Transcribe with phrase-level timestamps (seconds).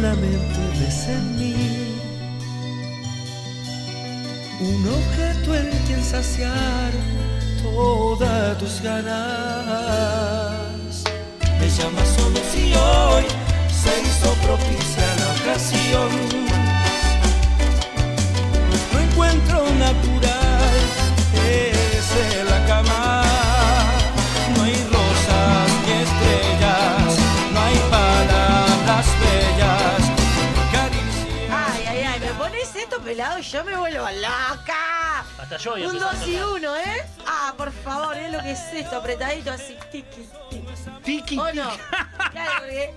[0.00, 1.54] solamente ves en mí
[4.60, 6.90] un objeto en quien saciar
[7.62, 9.14] todas tus ganas.
[11.58, 13.24] Me llamas solo si hoy
[13.82, 16.49] se hizo propicia la ocasión.
[33.10, 35.20] Y yo me vuelvo loca.
[35.38, 36.48] Hasta yo Un empezar a 2 y tocar.
[36.54, 37.06] 1, ¿eh?
[37.26, 40.68] Ah, por favor, es lo que es esto, apretadito así, tiki, tiki.
[41.04, 41.38] Tiki.
[41.38, 41.70] ¿O no?
[42.30, 42.94] Claro, porque,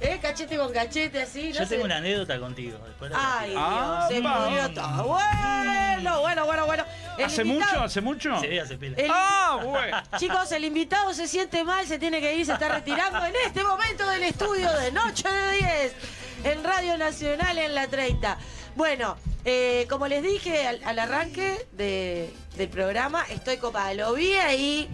[0.00, 0.18] ¿eh?
[0.22, 1.66] Cachete con cachete, así, no Yo sé.
[1.66, 2.78] tengo una anécdota contigo.
[2.86, 5.04] Después Ay, Ah, Dios, se murió todo.
[5.04, 6.84] Bueno, bueno, bueno, bueno.
[7.18, 7.84] El ¿Hace invitado- mucho?
[7.84, 8.40] ¿Hace mucho?
[8.40, 8.96] Sí, hace pila.
[8.96, 10.02] el- Ah, bueno.
[10.18, 13.62] Chicos, el invitado se siente mal, se tiene que ir, se está retirando en este
[13.62, 15.92] momento del estudio de Noche de 10
[16.44, 18.38] en Radio Nacional en la 30.
[18.76, 23.94] Bueno, eh, como les dije al, arranque de- del programa, estoy copada.
[23.94, 24.88] Lo vi ahí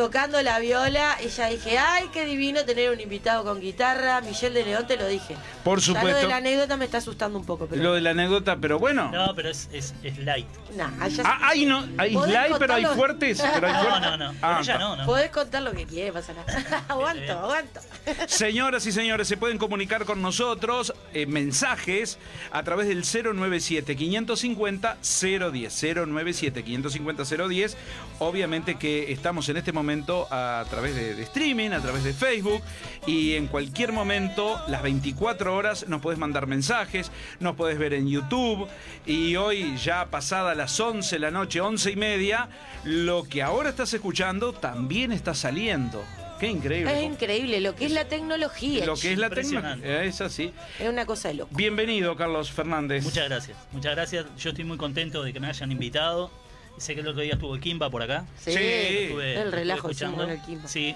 [0.00, 4.22] tocando la viola y ya dije, ay, qué divino tener un invitado con guitarra.
[4.22, 5.36] Michelle de León, te lo dije.
[5.62, 6.28] Por Ya lo de supuesto.
[6.28, 7.82] la anécdota me está asustando un poco, pero...
[7.82, 9.10] Lo de la anécdota, pero bueno.
[9.10, 10.46] No, pero es, es, es light.
[10.74, 10.88] Nah,
[11.22, 13.42] Ah, hay no, hay ¿Podés light, pero hay fuertes.
[13.52, 14.10] Pero hay No, fuertes.
[14.10, 14.34] no, no.
[14.40, 14.78] Ah, ella está.
[14.78, 15.04] no, no.
[15.04, 16.84] Podés contar lo que quieras, pasa nada.
[16.88, 17.80] aguanto, aguanto.
[18.26, 22.16] Señoras y señores, se pueden comunicar con nosotros eh, mensajes
[22.52, 27.76] a través del 097 550 010 097 550 010.
[28.20, 29.89] Obviamente que estamos en este momento
[30.30, 32.62] a través de, de streaming, a través de Facebook
[33.06, 37.10] y en cualquier momento, las 24 horas, nos puedes mandar mensajes,
[37.40, 38.68] nos puedes ver en YouTube
[39.06, 42.48] y hoy ya pasada las 11 de la noche, 11 y media,
[42.84, 46.04] lo que ahora estás escuchando también está saliendo.
[46.38, 46.96] Qué increíble.
[46.98, 48.86] Es increíble lo que es la tecnología.
[48.86, 50.04] Lo que es la tecnología.
[50.04, 50.52] Es así.
[50.78, 51.54] Es una cosa de loco.
[51.54, 53.04] Bienvenido, Carlos Fernández.
[53.04, 53.58] Muchas gracias.
[53.72, 54.26] Muchas gracias.
[54.38, 56.30] Yo estoy muy contento de que me hayan invitado.
[56.78, 58.24] Sé que el otro día estuvo el Kimba por acá.
[58.38, 58.58] Sí, Sí.
[58.58, 60.68] Estuve- el relajo en el Kimba.
[60.68, 60.94] Sí.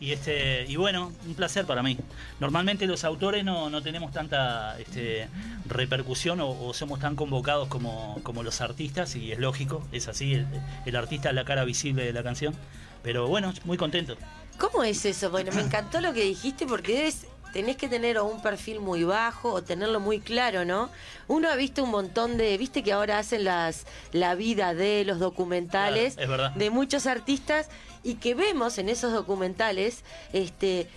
[0.00, 1.96] Y este y bueno, un placer para mí.
[2.40, 5.28] Normalmente los autores no, no tenemos tanta este,
[5.66, 10.34] repercusión o, o somos tan convocados como, como los artistas y es lógico, es así,
[10.34, 10.46] el,
[10.84, 12.54] el artista es la cara visible de la canción.
[13.02, 14.16] Pero bueno, muy contento.
[14.58, 15.30] ¿Cómo es eso?
[15.30, 19.04] Bueno, me encantó lo que dijiste porque debes, tenés que tener o un perfil muy
[19.04, 20.90] bajo o tenerlo muy claro, ¿no?
[21.28, 25.18] Uno ha visto un montón de, viste que ahora hacen las la vida de los
[25.20, 27.68] documentales Claro, de muchos artistas
[28.02, 30.02] y que vemos en esos documentales
[30.34, 30.88] este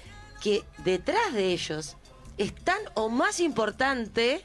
[0.41, 1.95] que detrás de ellos
[2.37, 4.41] es tan o más importante,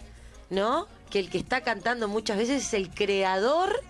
[0.50, 0.86] ¿no?
[1.10, 3.82] Que el que está cantando muchas veces es el creador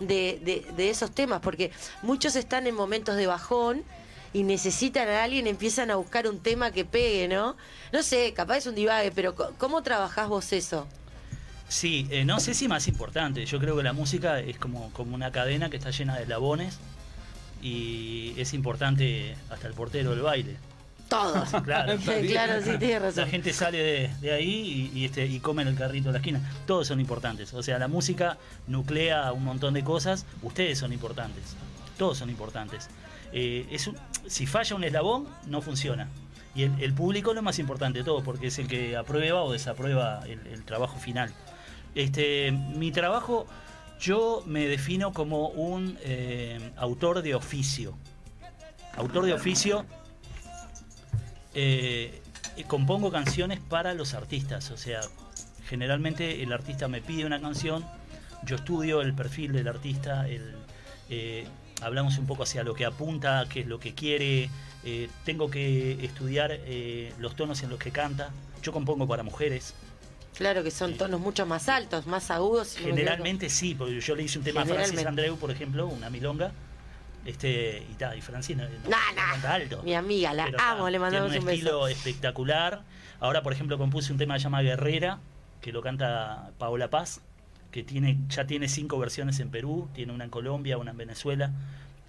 [0.00, 1.70] de, de- de esos temas, porque
[2.02, 3.84] muchos están en momentos de bajón
[4.32, 7.56] y necesitan a alguien, empiezan a buscar un tema que pegue, ¿no?
[7.92, 10.86] No sé, capaz es un divague, pero ¿cómo trabajás vos eso?
[11.68, 13.44] Sí, eh, no sé si más importante.
[13.46, 16.78] Yo creo que la música es como, como una cadena que está llena de eslabones
[17.62, 20.56] y es importante hasta el portero del baile.
[21.08, 21.48] Todos.
[21.64, 21.96] Claro.
[22.28, 23.28] claro, sí, tienes La razón.
[23.28, 26.18] gente sale de, de ahí y, y, este, y come en el carrito de la
[26.18, 26.40] esquina.
[26.66, 27.52] Todos son importantes.
[27.54, 30.24] O sea, la música nuclea un montón de cosas.
[30.42, 31.56] Ustedes son importantes.
[31.98, 32.88] Todos son importantes.
[33.32, 36.08] Eh, es un- si falla un eslabón, no funciona.
[36.54, 39.42] Y el, el público es lo más importante de todo, porque es el que aprueba
[39.42, 41.32] o desaprueba el, trabajo final.
[41.94, 43.46] Este, mi trabajo,
[44.00, 47.96] yo me defino como un eh, autor de oficio.
[48.96, 49.86] Autor de oficio
[51.54, 52.20] eh,
[52.66, 55.00] compongo canciones para los artistas, o sea,
[55.66, 57.84] generalmente el artista me pide una canción,
[58.44, 60.56] yo estudio el perfil del artista, el,
[61.08, 61.46] eh,
[61.82, 64.50] hablamos un poco hacia lo que apunta, qué es lo que quiere,
[64.84, 68.30] eh, tengo que estudiar eh, los tonos en los que canta,
[68.62, 69.74] yo compongo para mujeres,
[70.36, 72.76] Claro que son tonos mucho más altos, más agudos.
[72.80, 75.04] no generalmente sí, porque yo le hice un tema a Francis.
[75.04, 76.52] Andreu, por ejemplo, una milonga,
[77.26, 79.82] este, y, ta, y Francis no, no- no alto.
[79.82, 81.88] Mi amiga, la Pero, amo, ta, le mandamos tiene un un estilo beso.
[81.88, 82.82] espectacular.
[83.18, 85.18] Ahora, por ejemplo, compuse un tema que se llama Guerrera,
[85.60, 87.20] que lo canta Paola Paz,
[87.70, 91.52] que tiene ya tiene cinco versiones en Perú, tiene una en Colombia, una en Venezuela.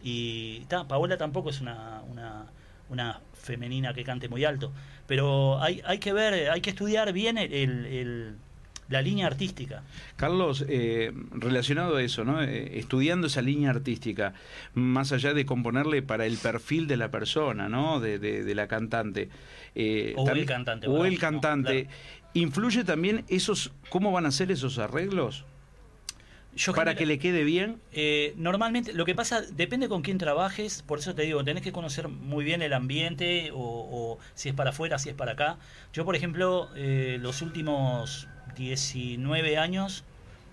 [0.03, 2.45] Y ta, Paola tampoco es una, una,
[2.89, 4.71] una femenina que cante muy alto.
[5.07, 7.53] Pero hay, hay que ver, hay que estudiar bien el,
[7.85, 8.35] el-
[8.89, 9.83] la línea artística.
[10.17, 12.43] Carlos, eh, relacionado a eso, ¿no?
[12.43, 14.33] Eh, estudiando esa línea artística,
[14.73, 18.01] más allá de componerle para el perfil de la persona, ¿no?
[18.01, 19.29] De, de- de la cantante.
[19.75, 21.83] eh, O el cantante, O el no, cantante.
[21.85, 21.97] claro.
[22.33, 25.45] ¿Influye también esos, cómo van a ser esos arreglos?
[26.55, 27.81] Yo para que le quede bien.
[27.93, 31.71] Eh, normalmente, lo que pasa, depende con quién trabajes, por eso te digo, tenés que
[31.71, 35.57] conocer muy bien el ambiente, o, o si es para afuera, si es para acá.
[35.93, 38.27] Yo, por ejemplo, eh, los últimos
[38.57, 40.03] 19 años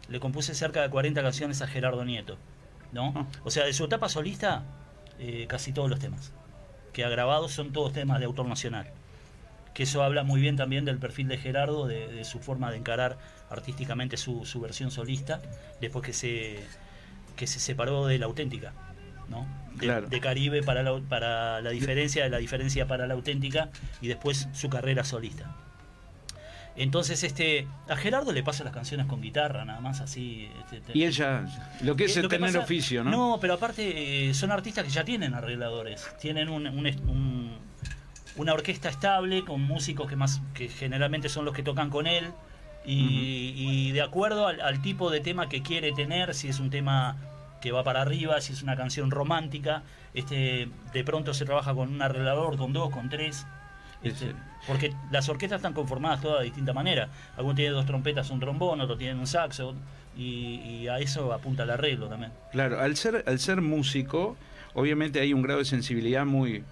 [0.09, 2.39] le compuse cerca de 40 canciones a Gerardo Nieto,
[2.93, 3.13] ¿no?
[3.17, 3.27] Ah.
[3.45, 4.65] O sea, de su etapa solista,
[5.19, 6.33] eh, casi todos los temas
[6.93, 8.91] que ha grabado son todos temas de autor nacional.
[9.75, 12.79] Que eso habla muy bien también del perfil de Gerardo, de, de su forma de
[12.79, 13.19] encarar
[13.51, 15.41] artísticamente su, su versión solista,
[15.81, 16.61] después que se,
[17.37, 18.73] que se separó de la auténtica,
[19.29, 19.47] ¿no?
[19.75, 20.09] De, Claro.
[20.09, 23.69] de Caribe para la, para la diferencia, de la diferencia para la auténtica
[24.01, 25.55] y después su carrera solista.
[26.77, 30.49] Entonces, este, a Gerardo le pasa las canciones con guitarra, nada más así.
[30.73, 31.45] este, Y ella,
[31.81, 33.11] lo que es eh, el que tener pasa- oficio, ¿no?
[33.11, 37.59] No, pero aparte eh, son artistas que ya tienen arregladores, tienen un- un-
[38.37, 42.27] una orquesta estable con músicos que más que generalmente son los que tocan con él
[42.85, 46.71] y, y de acuerdo al, al tipo de tema que quiere tener, si es un
[46.71, 47.17] tema
[47.61, 49.83] que va para arriba, si es una canción romántica,
[50.15, 53.47] este, de pronto se trabaja con un arreglador, con dos, con tres.
[54.03, 54.35] este,
[54.67, 57.09] porque las orquestas están conformadas todas de distinta manera.
[57.37, 59.75] Algunos tienen dos trompetas, un trombón, otros tienen un saxo,
[60.17, 62.33] y, y a eso apunta el arreglo también.
[62.53, 64.37] Claro, al ser, al ser músico,
[64.75, 66.65] obviamente hay un grado de sensibilidad muy,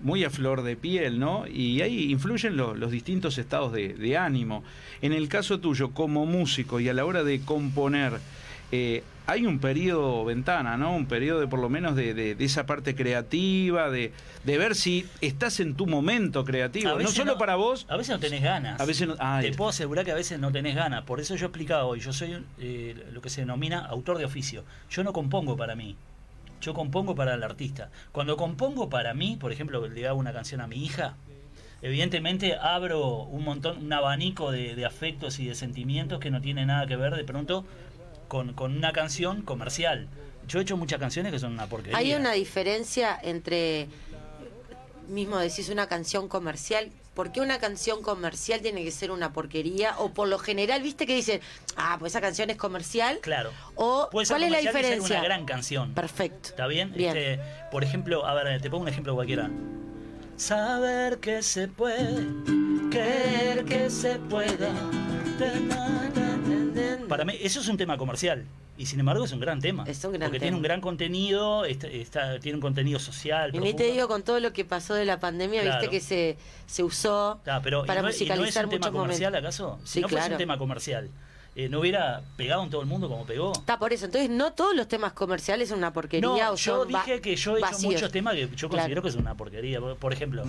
[0.00, 1.46] muy a flor de piel, ¿no?
[1.46, 4.62] Y ahí influyen lo- los distintos estados de, de ánimo.
[5.02, 8.18] En el caso tuyo, como músico y a la hora de componer,
[8.70, 10.94] eh, hay un periodo ventana, ¿no?
[10.94, 14.12] Un periodo de por lo menos de, de- de esa parte creativa, de,
[14.44, 17.84] de ver si estás en tu momento creativo, no solo para vos.
[17.90, 18.80] A veces no tenés ganas.
[18.80, 21.04] A veces no- ah, Te puedo asegurar que a veces no tenés ganas.
[21.04, 22.00] Por eso yo he explicado hoy.
[22.00, 24.64] Yo soy eh, lo que se denomina autor de oficio.
[24.90, 25.96] Yo no compongo para mí.
[26.60, 27.90] Yo compongo para el artista.
[28.12, 31.16] Cuando compongo para mí, por ejemplo, le hago una canción a mi hija,
[31.82, 36.86] evidentemente abro un montón, un abanico de, afectos y de sentimientos que no tiene nada
[36.86, 37.64] que ver de pronto
[38.26, 40.08] con, con una canción comercial.
[40.48, 41.98] Yo he hecho muchas canciones que son una porquería.
[41.98, 43.86] Hay una diferencia entre,
[45.08, 46.90] mismo decís, una canción comercial.
[47.18, 49.98] ¿Por qué una canción comercial tiene que ser una porquería?
[49.98, 51.40] O por lo general, viste que dicen,
[51.74, 53.18] ah, pues esa canción es comercial.
[53.22, 53.50] Claro.
[53.74, 55.16] O, Puede ser ¿cuál es la diferencia?
[55.16, 55.94] una gran canción.
[55.94, 56.50] Perfecto.
[56.50, 56.92] ¿Está bien?
[56.92, 57.16] Bien.
[57.16, 57.42] Este,
[57.72, 59.50] por ejemplo, a ver, te pongo un ejemplo cualquiera.
[60.36, 62.24] Saber que se puede,
[62.92, 64.70] querer que se pueda.
[67.08, 68.44] Para mí, eso es un tema comercial.
[68.76, 69.84] Y sin embargo es un gran tema.
[69.88, 70.42] Es un gran porque tema.
[70.42, 73.50] tiene un gran contenido, está, está- tiene un contenido social.
[73.54, 75.80] Y ni te digo con todo lo que pasó de la pandemia, Claro.
[75.80, 78.92] viste que se, se usó pero, ¿y para no, es- y no es un tema
[78.92, 79.60] comercial momentos.
[79.60, 79.80] acaso?
[79.84, 80.34] Si Sí, no fuese claro.
[80.34, 81.10] un tema comercial,
[81.56, 83.50] eh, ¿no hubiera pegado en todo el mundo como pegó?
[83.52, 84.04] Está por eso.
[84.04, 87.34] Entonces, no todos los temas comerciales son una porquería No, o yo son dije que
[87.34, 87.92] yo he hecho vacíos.
[87.94, 89.80] muchos temas que yo considero que es una porquería.
[89.80, 90.44] Por- Por ejemplo,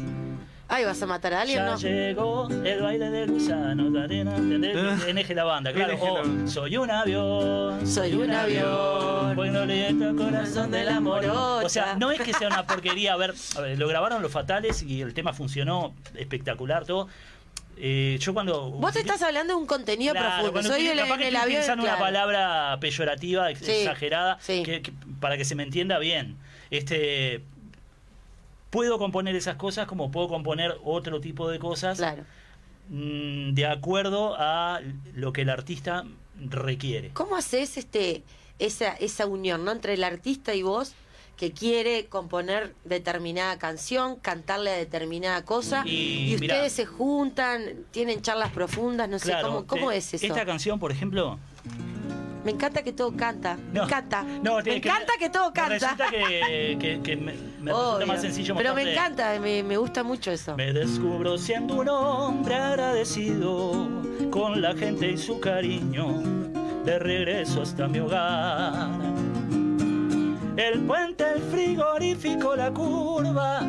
[0.71, 1.57] Ay, ¿vas a matar a alguien?
[1.57, 1.77] Ya No.
[1.79, 4.75] llegó el baile del gusano, la arena, ¿entendés?
[5.07, 5.93] NG la banda, claro.
[5.93, 6.51] NG la O, banda.
[6.51, 11.65] soy un avión, Soy un avión, bueno, le el corazón de la morocha.
[11.65, 13.13] O sea, no es que sea una porquería.
[13.13, 17.07] A ver, a ver, lo grabaron los fatales y el tema funcionó espectacular, todo.
[17.81, 18.69] Eh, yo cuando.
[18.69, 20.51] Vos te estás hablando de un contenido Claro, profundo.
[20.51, 21.61] cuando Soy el, capaz en que el estoy avión.
[21.61, 24.61] utilizando una palabra peyorativa, Sí, exagerada, sí.
[24.63, 26.35] que- que- para que se me entienda bien.
[26.69, 27.41] Este,
[28.69, 32.23] puedo componer esas cosas como puedo componer otro tipo de cosas Claro.
[32.89, 34.79] mm, de acuerdo a
[35.13, 36.05] lo que el artista
[36.39, 37.09] requiere.
[37.13, 38.23] ¿Cómo haces este
[38.59, 39.71] esa, esa unión ¿no?
[39.71, 40.93] entre el artista y vos
[41.37, 46.55] que quiere componer determinada canción, cantarle a determinada cosa Y, y, mirá.
[46.55, 50.25] ustedes se juntan, tienen charlas profundas, no sé cómo, cómo te- es eso.
[50.25, 51.39] Esta canción, por ejemplo,
[52.45, 54.23] Me encanta que todo canta, me No, encanta.
[54.23, 55.69] no, me encanta que, todo me canta.
[55.73, 58.07] Resulta que, que- que me, me resulta Obvio.
[58.07, 60.55] más sencillo Pero me encanta, me, me gusta mucho eso.
[60.55, 63.87] Me descubro siendo un hombre agradecido
[64.31, 66.21] con la gente y su cariño
[66.85, 68.89] de regreso hasta mi hogar.
[70.55, 73.61] El puente, el frigorífico, la curva,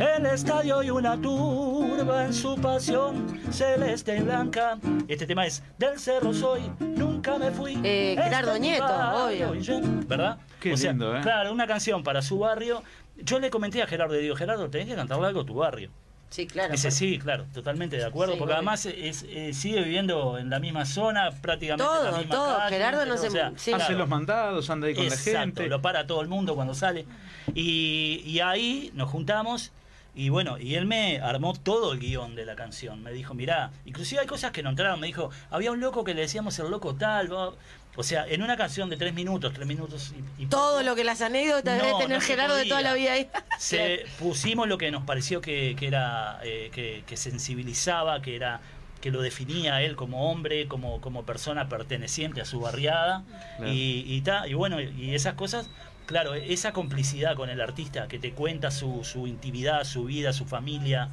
[0.00, 4.78] el estadio y una turba en su pasión celeste y blanca.
[5.08, 7.74] Este tema es Del Cerro Soy, nunca me fui.
[7.84, 9.54] Eh, Este Gerardo Nieto, barrio, obvio.
[9.60, 10.38] yo- ¿Verdad?
[10.60, 11.20] Qué lindo, ¿eh?
[11.22, 12.82] Claro, una canción para su barrio.
[13.18, 15.90] Yo le comenté a Gerardo, le digo, Gerardo, tenés que cantarle algo a tu barrio.
[16.30, 16.70] Sí, claro.
[16.70, 18.58] Dice, sí, claro, totalmente de acuerdo, Sí, porque obvio.
[18.58, 22.56] además es, sigue viviendo en la misma zona, prácticamente en la Todo, misma todo.
[22.56, 23.72] calle, Gerardo no o se- sea, sí.
[23.72, 23.98] Hace claro.
[23.98, 25.66] los mandados, anda ahí con Exacto, la gente.
[25.68, 27.04] lo para todo el mundo cuando sale.
[27.52, 29.72] Y, y ahí nos juntamos
[30.14, 33.02] y bueno, y él me armó todo el guion de la canción.
[33.02, 34.98] Me dijo, mirá, inclusive hay cosas que no entraron.
[35.00, 37.32] Me dijo, había un loco que le decíamos el loco tal.
[37.32, 37.52] va".
[37.96, 40.94] O sea, en una canción de tres minutos, tres minutos y, y Todo poco, lo
[40.94, 43.28] que las anécdotas No, debe tener no Gerardo de toda la vida ahí.
[43.58, 48.60] se pusimos lo que nos pareció que, que era eh, que, que sensibilizaba, que era
[49.00, 53.24] que lo definía a él como hombre, como, como persona perteneciente a su barriada.
[53.56, 53.72] Claro.
[53.72, 55.70] Y, y, ta, y bueno, y esas cosas,
[56.10, 60.44] claro, esa complicidad con el artista que te cuenta su, su intimidad, su vida, su
[60.44, 61.08] familia,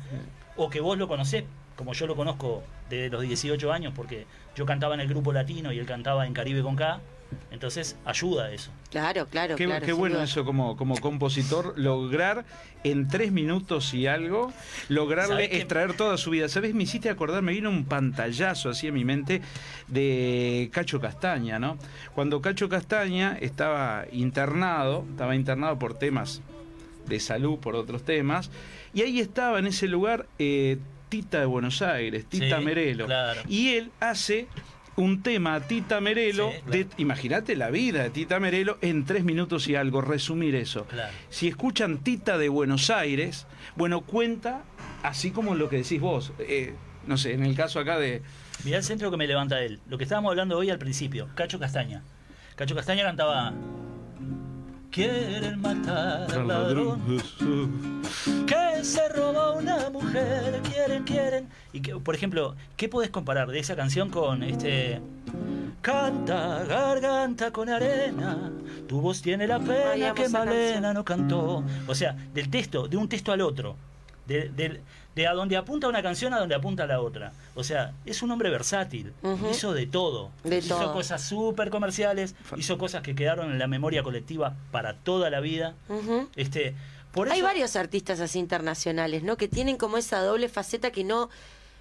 [0.56, 1.44] o que vos lo conocés,
[1.76, 4.26] como yo lo conozco desde los 18 años, porque
[4.56, 7.00] yo cantaba en el grupo latino y él cantaba en Caribe con K,
[7.52, 8.72] entonces ayuda eso.
[8.92, 9.86] Claro, claro, Qué, claro.
[9.86, 10.24] qué bueno duda.
[10.26, 12.46] eso como, como compositor, lograr
[12.84, 14.54] en tres minutos y algo,
[14.90, 16.48] lograrle extraer toda su vida.
[16.48, 16.74] ¿Sabes?
[16.74, 19.42] Me hiciste acordar, me vino un pantallazo así en mi mente
[19.88, 21.78] de Cacho Castaña, ¿no?
[22.16, 26.42] Cuando Cacho Castaña estaba internado, estaba internado por temas
[27.08, 28.52] de salud, por otros temas,
[28.94, 30.78] y ahí estaba en ese lugar eh,
[31.10, 33.06] Tita de Buenos Aires, Tita Sí, Merelo.
[33.06, 33.42] claro.
[33.48, 34.48] Y él hace
[34.98, 36.72] un tema Tita Merelo, Sí, claro.
[36.72, 40.86] de, imagínate la vida de Tita Merelo en tres minutos y algo, resumir eso.
[40.86, 41.14] Claro.
[41.30, 44.64] Si escuchan Tita de Buenos Aires, bueno, cuenta
[45.04, 46.34] así como lo que decís vos.
[46.40, 46.74] eh,
[47.06, 48.22] no sé, en el caso acá de...
[48.66, 49.80] Mirá el centro que me levanta él.
[49.88, 52.04] Lo que estábamos hablando hoy al principio, Cacho Castaña.
[52.58, 53.54] Cacho Castaña cantaba.
[54.98, 57.22] Quieren matar al ladrón
[58.48, 61.50] que se robó una mujer, quieren, quieren.
[61.72, 65.00] Y que, por ejemplo, ¿qué podés comparar de esa canción con este
[65.84, 68.52] Canta garganta con arena,
[68.88, 70.94] tu voz tiene la pena Ay, que Malena canción.
[70.96, 71.64] no cantó.
[71.86, 73.76] O sea, del texto, de un texto al otro.
[74.28, 74.82] De, de-
[75.16, 77.32] de a donde apunta una canción a donde apunta la otra.
[77.56, 79.14] O sea, es un hombre versátil.
[79.50, 80.30] Hizo de todo.
[80.44, 80.94] De hizo todo.
[80.94, 85.74] cosas súper comerciales, hizo cosas que quedaron en la memoria colectiva para toda la vida.
[86.36, 86.76] Este,
[87.12, 89.38] por Hay eso- varios artistas así internacionales, ¿no?
[89.38, 91.32] Que tienen como esa doble faceta que no,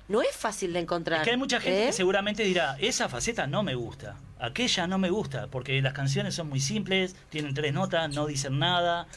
[0.09, 1.19] no es fácil de encontrar.
[1.21, 1.87] Es que hay mucha gente ¿eh?
[1.89, 6.35] que seguramente dirá, esa faceta no me gusta, aquella no me gusta, porque las canciones
[6.35, 9.09] son muy simples, tienen tres notas, no dicen nada.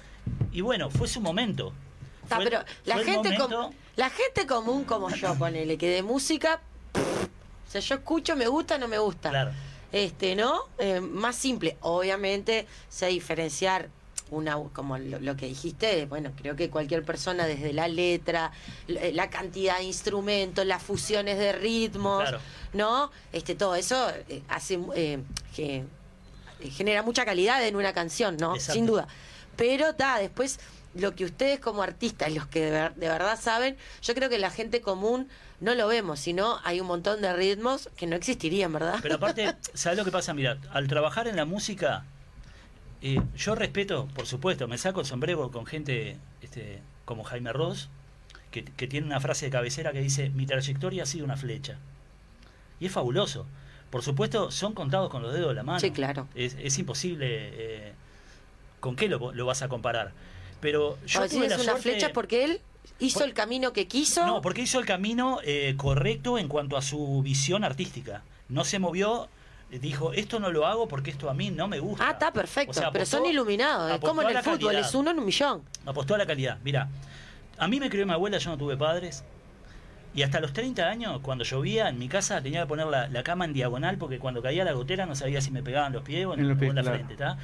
[0.51, 1.71] Y bueno, fue su momento.
[2.37, 6.61] Fue- pero la gente, com- la gente común como yo, ponele, que de música,
[7.67, 9.29] o sea, yo escucho, me gusta, no me gusta.
[9.29, 9.51] Claro.
[9.91, 10.61] Este, ¿no?
[10.77, 11.77] Eh, más simple.
[11.81, 13.89] Obviamente, sé diferenciar
[14.31, 18.51] una como lo, lo que dijiste, bueno, creo que cualquier persona desde la letra,
[18.85, 22.39] la, la cantidad de instrumentos, las fusiones de ritmos, Claro.
[22.73, 23.09] ¿no?
[23.33, 25.17] Este, todo eso eh, hace eh,
[25.55, 25.77] que
[26.59, 28.53] eh, genera mucha calidad en una canción, ¿no?
[28.53, 28.73] Exacto.
[28.73, 29.07] Sin duda.
[29.59, 30.59] Pero da, después
[30.95, 34.39] lo que ustedes como artistas, los que de, ver- de verdad saben, yo creo que
[34.39, 35.27] la gente común
[35.59, 38.97] no lo vemos, sino hay un montón de ritmos que no existirían, ¿verdad?
[39.01, 40.33] Pero aparte, ¿sabes lo que pasa?
[40.33, 42.05] Mira, al trabajar en la música,
[43.01, 47.89] eh, yo respeto, por supuesto, me saco el sombrero con gente este, como Jaime Ross,
[48.51, 51.77] que, que tiene una frase de cabecera que dice, mi trayectoria ha sido una flecha.
[52.79, 53.45] Y es fabuloso.
[53.91, 55.79] Por supuesto, son contados con los dedos de la mano.
[55.81, 56.27] Sí, claro.
[56.33, 57.27] Es, es imposible.
[57.29, 57.93] eh,
[58.79, 60.11] ¿Con qué lo, lo vas a comparar?
[60.61, 62.61] Pero yo tuve decís la una suerte- flecha porque él
[62.99, 64.25] hizo Por- el camino que quiso.
[64.25, 68.23] no, porque hizo el camino eh, correcto en cuanto a su visión artística.
[68.49, 69.29] No se movió,
[69.69, 72.07] dijo, esto no lo hago porque esto a mí no me gusta.
[72.07, 72.71] Ah, está perfecto.
[72.71, 73.91] O sea, pero son iluminados.
[73.91, 74.87] Es como en el fútbol, calidad.
[74.87, 75.61] es uno en un millón.
[75.85, 76.57] Apostó a la calidad.
[76.63, 76.89] Mira,
[77.57, 79.23] a mí me crió mi abuela, yo no tuve padres.
[80.15, 83.21] Y hasta los 30 años, cuando llovía en mi casa, tenía que poner la, la
[83.23, 86.25] cama en diagonal porque cuando caía la gotera no sabía si me pegaban los pies
[86.25, 86.97] o en, En los o pies, en la claro.
[86.97, 87.15] frente.
[87.15, 87.37] ¿tá?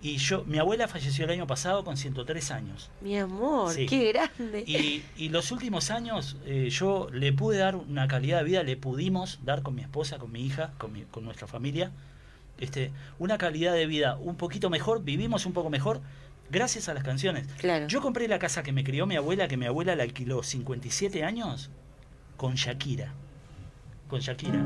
[0.00, 2.88] Y yo, mi abuela falleció el año pasado con 103 años.
[3.00, 3.86] Mi amor, Sí.
[3.86, 4.62] qué grande.
[4.64, 8.76] Y, y los últimos años eh, yo le pude dar una calidad de vida, le
[8.76, 11.90] pudimos dar con mi esposa, con mi hija, con, mi- con nuestra familia,
[12.58, 16.00] este, una calidad de vida un poquito mejor, vivimos un poco mejor
[16.50, 17.48] gracias a las canciones.
[17.58, 17.88] Claro.
[17.88, 21.24] Yo compré la casa que me crió mi abuela, que mi abuela la alquiló 57
[21.24, 21.70] años,
[22.36, 23.14] con Shakira.
[24.08, 24.58] Con Shakira.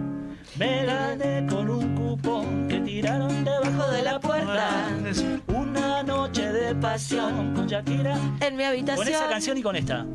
[0.56, 4.88] Me gané con un cupón que tiraron debajo de la puerta.
[5.49, 8.16] Una noche de pasión con Shakira.
[8.40, 9.04] en mi habitación.
[9.04, 10.06] Con esa canción y con esta.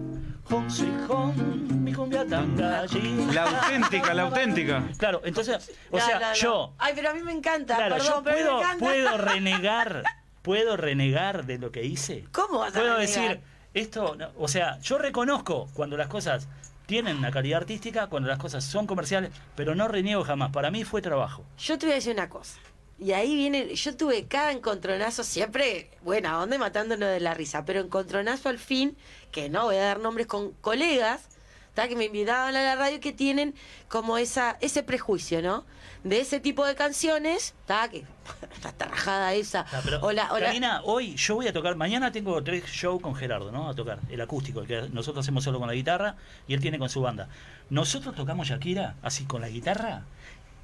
[0.49, 1.33] Home sweet home,
[1.81, 3.33] mi cumbia tan gallina.
[3.33, 4.83] La auténtica, la auténtica.
[4.97, 6.33] Claro, entonces, o No, sea, no, no.
[6.35, 7.75] yo, Ay, pero a mí me encanta.
[7.75, 8.85] claro, Perdón, yo pero me puedo, encanta.
[8.85, 10.03] puedo renegar,
[10.41, 12.23] puedo renegar de lo que hice.
[12.31, 13.29] ¿Cómo vas a Puedo renegar?
[13.29, 13.41] decir,
[13.73, 16.47] esto, no, o sea, yo reconozco cuando las cosas
[16.87, 20.51] tienen una calidad artística, cuando las cosas son comerciales, pero no reniego jamás.
[20.51, 21.45] Para mí fue trabajo.
[21.59, 22.57] Yo te voy a decir una cosa.
[22.97, 27.63] Y ahí viene, yo tuve cada encontronazo siempre, buena onda y matándonos de la risa,
[27.63, 28.97] pero encontronazo al fin,
[29.31, 31.27] que no voy a dar nombres con colegas,
[31.75, 31.87] ¿tá?
[31.87, 33.53] que me invitaban a la radio que tienen
[33.87, 35.63] como esa ese prejuicio, ¿no?
[36.07, 37.89] De ese tipo de canciones, ¿tá?
[37.89, 38.03] que
[38.63, 39.65] la tarrajada esa.
[39.71, 42.65] Ah, pero, o la- o la- Karina, hoy yo voy a tocar, mañana tengo tres
[42.65, 43.69] shows con Gerardo, ¿no?
[43.69, 46.15] A tocar, el acústico, el que nosotros hacemos solo con la guitarra
[46.47, 47.27] y él tiene con su banda.
[47.69, 50.03] Nosotros tocamos Shakira así con la guitarra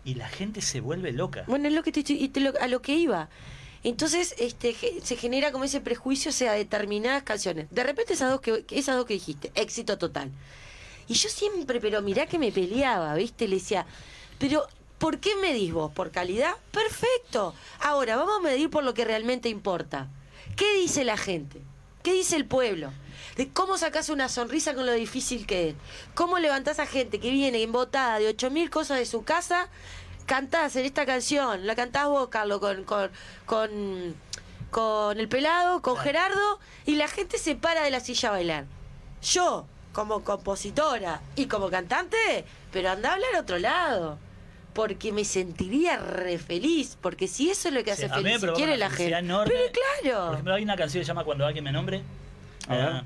[0.05, 1.43] y la gente se vuelve loca.
[1.47, 3.29] Bueno, es lo que te, y te lo- a lo que iba.
[3.83, 4.73] Entonces, este,
[5.03, 7.67] se genera como ese prejuicio hacia determinadas canciones.
[7.69, 10.31] De repente esas dos que- esas dos que dijiste, éxito total.
[11.09, 13.45] Y yo siempre, pero mirá que me peleaba, ¿viste?
[13.49, 13.85] Le decía,
[14.39, 14.65] pero
[15.03, 15.91] ¿por qué medís vos?
[15.91, 16.55] ¿Por calidad?
[16.71, 17.53] Perfecto.
[17.81, 20.07] Ahora, vamos a medir por lo que realmente importa.
[20.55, 21.61] ¿Qué dice la gente?
[22.03, 22.89] ¿Qué dice el pueblo?
[23.35, 25.75] De cómo sacás una sonrisa con lo difícil que es.
[26.15, 29.67] ¿Cómo levantás a gente que viene embotada de 8.000 cosas de su casa?
[30.25, 33.11] Cantás en esta canción, la cantás vos, Carlos, con, con,
[33.45, 34.15] con,
[34.71, 38.65] con el pelado, con Gerardo, y la gente se para de la silla a bailar.
[39.21, 44.17] Yo, como compositora y como cantante, pero anda a hablar a otro lado.
[44.73, 46.97] Porque me sentiría re feliz.
[46.99, 49.17] Porque si eso es lo que hace Sí, a feliz, si quiere la gente.
[49.17, 49.53] enorme.
[49.53, 52.01] Pero Por claro, ejemplo, hay una canción que se llama Cuando alguien me nombre.
[52.67, 52.85] A ver.
[52.87, 53.03] Ah.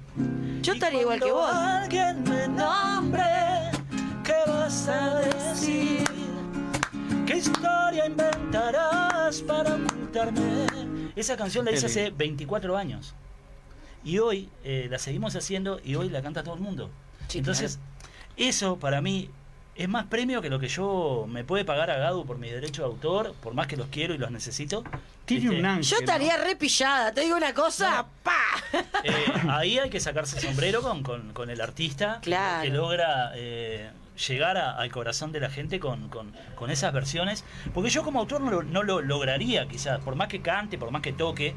[0.62, 1.56] yo estaría igual que cuando vos.
[1.56, 3.24] alguien me nombre,
[4.24, 6.04] ¿qué vas a decir?
[7.26, 10.68] ¿Qué historia inventarás para ocultarme?
[11.16, 13.14] Esa canción la hice hace 24 años.
[14.04, 16.90] Y hoy eh, la seguimos haciendo y hoy la canta todo el mundo.
[17.28, 17.80] Sí, Entonces,
[18.38, 19.30] eso para mí
[19.78, 22.82] es más premio que lo que yo me puede pagar a Gadu por mi derecho
[22.84, 24.84] de autor, por más que los quiero y los necesito.
[25.26, 25.84] Tiene Este, un ángel.
[25.84, 28.34] Yo estaría re pillada, te digo una cosa, ¡pa!
[29.04, 29.14] Eh,
[29.50, 32.64] ahí hay que sacarse el sombrero con, con- con el artista Claro.
[32.64, 33.92] que logra eh,
[34.28, 37.44] llegar a- al corazón de la gente con, con- con esas versiones.
[37.74, 40.92] Porque yo como autor no lo, no lo lograría quizás, por más que cante, por
[40.92, 41.54] más que toque.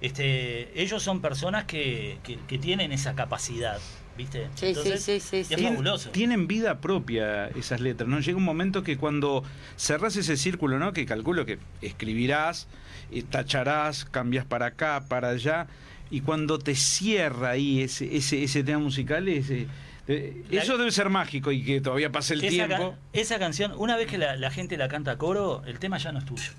[0.00, 3.78] Este, ellos son personas que, que- que tienen esa capacidad,
[4.22, 4.48] ¿viste?
[4.54, 5.56] Sí, sí, sí, sí, Es sí.
[5.56, 6.10] Fabuloso.
[6.10, 8.20] Tienen vida propia esas letras, ¿no?
[8.20, 9.44] Llega un momento que cuando
[9.76, 10.92] cerrás ese círculo, ¿no?
[10.92, 12.66] Que calculo que escribirás,
[13.10, 15.66] eh, tacharás, cambias para acá, para allá,
[16.10, 19.66] y cuando te cierra ahí ese, ese, ese tema musical, ese,
[20.08, 22.94] eh, La- eso debe ser mágico y que todavía pase el esa, tiempo.
[23.12, 26.12] esa canción, una vez que la, la gente la canta a coro, el tema ya
[26.12, 26.50] no es tuyo.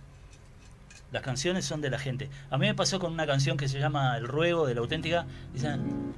[1.12, 2.30] Las canciones son de la gente.
[2.50, 5.28] A mí me pasó con una canción que se llama El Ruego de la Auténtica.
[5.54, 6.16] Dicen,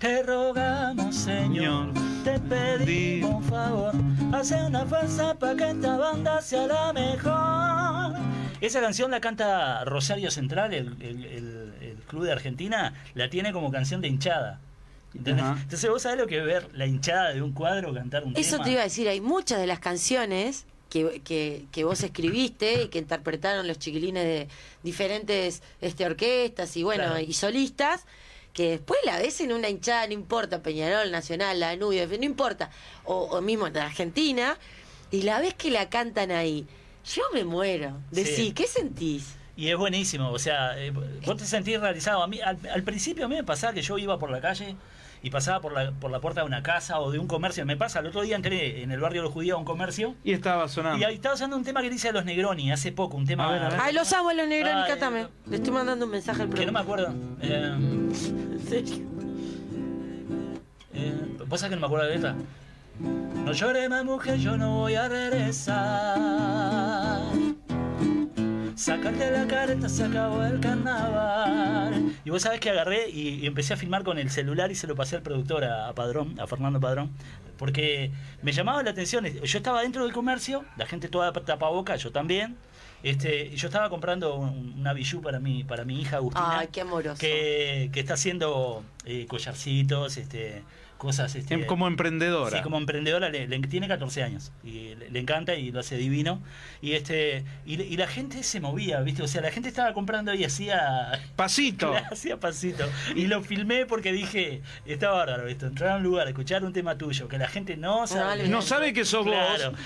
[0.00, 1.92] te rogamos, Señor,
[2.24, 3.92] te pedimos un favor,
[4.32, 8.18] hace una fuerza para que esta banda sea la mejor.
[8.60, 13.52] Esa canción la canta Rosario Central, el, el- el- el club de Argentina, la tiene
[13.52, 14.58] como canción de hinchada.
[15.14, 18.52] Entonces vos sabés lo que es ver la hinchada de un cuadro cantar un Eso
[18.56, 18.64] tema.
[18.64, 22.88] te iba a decir, hay muchas de las canciones que, que, que vos escribiste y
[22.88, 24.48] que interpretaron los chiquilines de
[24.82, 27.20] diferentes este, orquestas y bueno, Claro.
[27.20, 28.06] y solistas,
[28.52, 32.70] que después la ves en una hinchada, no importa, Peñarol, Nacional, Danubio, no importa,
[33.04, 34.58] o, o mismo en Argentina,
[35.10, 36.66] y la ves que la cantan ahí.
[37.14, 38.00] Yo me muero.
[38.10, 38.52] Decí, Sí.
[38.52, 39.36] ¿qué sentís?
[39.56, 42.22] Y es buenísimo, o sea, eh, vos te sentís realizado.
[42.22, 44.74] A mí, al, al principio a mí me pasaba que yo iba por la calle
[45.22, 47.64] y pasaba por la, por la puerta de una casa o de un comercio.
[47.66, 50.14] Me pasa, el otro día entré en el barrio de los judíos a un comercio
[50.24, 50.98] Y estaba sonando.
[50.98, 53.48] y ahí estaba usando un tema que dice a los Negroni hace poco, un tema
[53.48, 53.78] A ver, a ver.
[53.82, 55.28] Ay, los amo, los Negroni, Ay, cátame.
[55.46, 56.90] Le estoy mandando un mensaje al que no me programa.
[57.04, 57.14] acuerdo.
[57.42, 58.96] Eh, ¿En serio?
[60.94, 61.14] eh,
[61.46, 62.34] ¿Vos sabés que no me acuerdo de letra?
[63.00, 67.20] No llores más mujer, yo no voy a regresar.
[68.84, 72.14] Sacarte la careta, se acabó el carnaval.
[72.24, 74.86] Y vos sabés que agarré y, y empecé a filmar con el celular y se
[74.86, 77.10] lo pasé al productor, a, a Padrón, a Fernando Padrón,
[77.58, 78.10] porque
[78.42, 79.26] me llamaba la atención.
[79.26, 82.56] Yo estaba dentro del comercio, la gente toda tapaboca, yo también.
[83.02, 86.60] Este, yo estaba comprando un- una bijou para mi, para mi hija Agustina.
[86.60, 87.18] Ay, qué amoroso.
[87.20, 90.62] que, que está haciendo eh, collarcitos, este,
[91.00, 91.34] cosas.
[91.34, 92.58] Este, Em- Como emprendedora.
[92.58, 95.96] Sí, como emprendedora, le, le- tiene 14 años y le, le encanta y lo hace
[95.96, 96.40] divino.
[96.82, 99.22] Y este y, y la gente se movía, ¿viste?
[99.22, 101.18] O sea, la gente estaba comprando y hacía.
[101.34, 101.92] Pasito.
[102.12, 102.84] Hacía pasito.
[103.16, 106.96] Y lo filmé porque dije, está bárbaro esto, entrar a un lugar, escuchar un tema
[106.98, 108.46] tuyo, que la gente no sabe.
[108.48, 109.70] No sabe que sos Claro.
[109.72, 109.80] vos.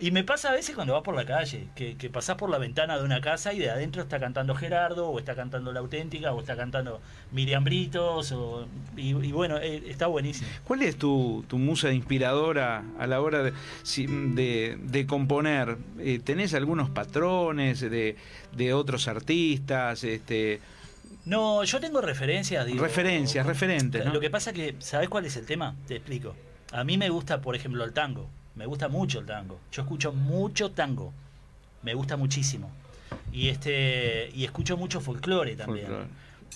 [0.00, 2.58] Y me pasa a veces cuando vas por la calle, que, que pasás por la
[2.58, 6.32] ventana de una casa y de adentro está cantando Gerardo, o está cantando La Auténtica,
[6.32, 7.00] o está cantando
[7.32, 10.48] Miriam Britos, o, y, y bueno, eh, está buenísimo.
[10.62, 15.76] ¿Cuál es tu, tu musa inspiradora a la hora de, si- de- de componer?
[15.98, 18.14] Eh, ¿Tenés algunos patrones de,
[18.56, 20.04] de otros artistas?
[20.04, 20.60] Este,
[21.24, 22.80] No, yo tengo referencias, digo.
[22.84, 24.12] Referencias, referentes, ¿no?
[24.12, 25.74] Lo que pasa que, ¿sabes cuál es el tema?
[25.88, 26.36] Te explico.
[26.70, 28.30] A mí me gusta, por ejemplo, el tango.
[28.58, 29.58] Me gusta mucho el tango.
[29.72, 31.12] Yo escucho mucho tango.
[31.82, 32.70] Me gusta muchísimo.
[33.32, 35.86] Y este y escucho mucho folclore también.
[35.86, 36.08] Folclore.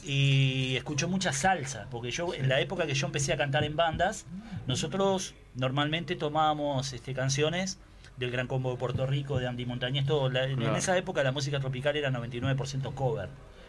[0.05, 3.77] Y escucho mucha salsa, porque yo en la época que yo empecé a cantar en
[3.77, 4.27] bandas,
[4.67, 7.79] nosotros normalmente tomábamos este, canciones
[8.17, 10.29] del Gran Combo de Puerto Rico, de Andy Montañez, todo.
[10.29, 10.73] La- en- Claro.
[10.73, 13.29] En esa época la música tropical era 99% cover.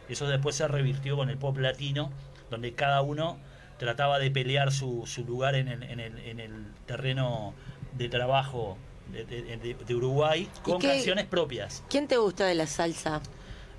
[0.10, 2.12] Eso después se revirtió con el pop latino,
[2.50, 3.38] donde cada uno
[3.78, 6.52] trataba de pelear su, su lugar en el, en, el, en el
[6.86, 7.54] terreno
[7.98, 8.78] de trabajo
[9.12, 11.84] de, de- de- de Uruguay con qué- canciones propias.
[11.90, 13.22] ¿Quién te gusta de la salsa?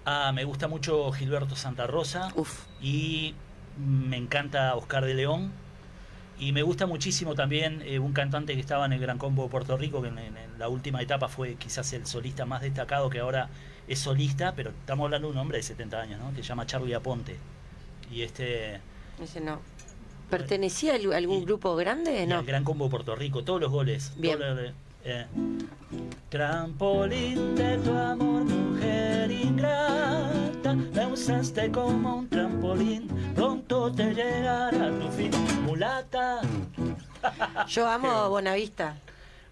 [0.04, 2.64] Ah, me gusta mucho Gilberto Santa Rosa Uf.
[2.80, 3.34] y
[3.78, 5.50] me encanta Oscar de León
[6.38, 9.48] Y me gusta muchísimo también eh, un cantante que estaba en el Gran Combo de
[9.50, 13.08] Puerto Rico, que en, en- en la última etapa fue quizás el solista más destacado,
[13.08, 13.48] que ahora
[13.86, 16.30] es solista, pero estamos hablando de un hombre de 70 años, ¿no?
[16.34, 17.36] Que se llama Charlie Aponte.
[18.10, 18.80] Y este...
[19.22, 19.60] Ese no.
[20.38, 22.26] ¿Pertenecía a algún- Y- grupo grande?
[22.26, 22.40] No.
[22.40, 24.12] el Gran Combo Puerto Rico, todos los goles.
[24.16, 24.38] Bien.
[24.38, 24.72] todos los-
[25.04, 25.26] eh,
[26.30, 35.08] Trampolín de tu amor, mujer ingrata, me usaste como un trampolín, pronto te llegará tu
[35.12, 35.30] fin,
[35.64, 36.40] mulata.
[37.68, 38.96] Yo amo Bonavista.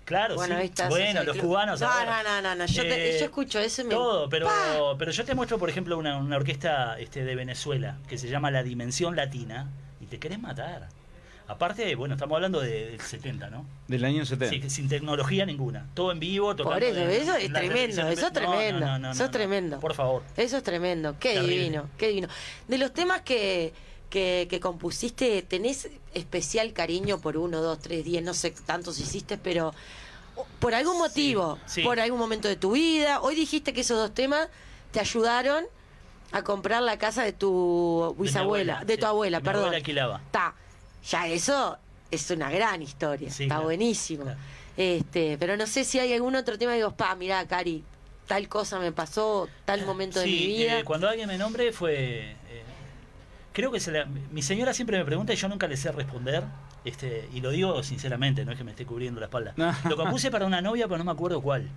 [0.05, 0.91] Claro, Buenavista sí.
[0.91, 1.47] Bueno, los Club.
[1.47, 1.81] cubanos.
[1.81, 4.97] No, no, no, no, no, yo te- yo escucho eso y me- Todo, pero, ¡Pah!
[4.99, 8.51] pero yo te muestro, por ejemplo, una, una orquesta este, de Venezuela que se llama
[8.51, 9.69] La Dimensión Latina
[10.13, 10.89] te querés matar.
[11.49, 13.65] Aparte, bueno, estamos hablando de- del 70, ¿no?
[13.89, 14.55] Del año 70.
[14.55, 15.87] Sí, que sin tecnología ninguna.
[15.95, 18.99] Todo en vivo, tocando Por eso, en- eso es tremendo, eso es no, tremendo, no,
[18.99, 19.31] no, eso no, es no.
[19.31, 19.81] tremendo.
[19.81, 20.23] Por favor.
[20.37, 21.57] Eso es tremendo, qué Terrible.
[21.57, 22.29] divino, qué divino.
[22.69, 23.73] De los temas que,
[24.11, 29.39] que, que compusiste, ¿tenés especial cariño por uno, dos, tres, diez, no sé cuántos hiciste,
[29.39, 29.75] pero
[30.61, 31.83] por algún motivo, sí.
[31.83, 34.49] por algún momento de tu vida, hoy dijiste que esos dos temas
[34.91, 35.65] te ayudaron
[36.33, 39.01] a comprar la casa de tu mi bisabuela, abuela, de sí.
[39.01, 39.63] tu abuela, Mi perdón.
[39.65, 40.21] abuela alquilaba.
[40.27, 40.55] Está,
[41.09, 41.79] ya eso
[42.11, 44.25] es una gran historia, Sí, está claro, buenísimo.
[44.25, 44.39] claro.
[44.77, 47.85] Este, pero no sé si hay algún otro tema que digo, pa, mirá, Cari,
[48.27, 50.79] tal cosa me pasó, tal momento de Sí, mi vida.
[50.81, 52.31] eh, cuando alguien me nombre fue...
[52.49, 52.63] eh,
[53.53, 56.45] creo que se la- mi señora siempre me pregunta y yo nunca le sé responder.
[56.85, 59.55] Este, y lo digo sinceramente, no es que me esté cubriendo la espalda.
[59.89, 61.69] Lo compuse para una novia, pero no me acuerdo cuál.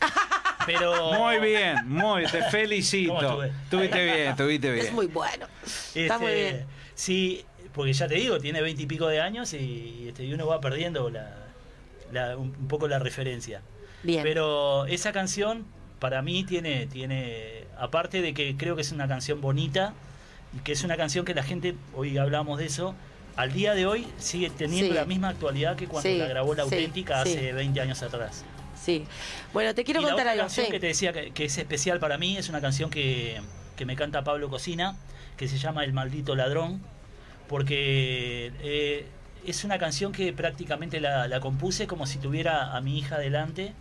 [0.66, 1.12] Pero...
[1.14, 3.14] Muy bien, muy Te felicito.
[3.14, 3.52] ¿Cómo estuve?
[3.70, 4.86] Tuviste bien, tuviste bien.
[4.86, 5.46] Es muy bueno.
[5.94, 6.66] Está muy Este, bien.
[6.94, 10.46] Sí, porque ya te digo, tiene veinte y pico de años y, este, y uno
[10.46, 11.30] va perdiendo la,
[12.12, 13.62] la- un, un poco la referencia.
[14.02, 14.22] Bien.
[14.22, 15.64] Pero esa canción
[15.98, 19.92] para mí tiene, tiene, aparte de que creo que es una canción bonita,
[20.56, 22.94] y que es una canción que la gente, hoy hablamos de eso,
[23.36, 24.94] al día de hoy sigue teniendo Sí.
[24.94, 27.30] la misma actualidad que cuando Sí, la grabó la auténtica sí.
[27.32, 28.44] hace 20 años atrás.
[28.84, 29.04] Sí.
[29.52, 30.42] Bueno, te quiero y la contar otra algo.
[30.44, 30.72] canción sí.
[30.72, 33.40] que te decía que, que es especial para mí es una canción que,
[33.76, 34.96] que me canta Pablo Cocina,
[35.36, 36.82] que se llama El maldito ladrón,
[37.48, 39.06] porque eh,
[39.46, 43.72] es una canción que prácticamente la, la compuse como si tuviera a mi hija delante,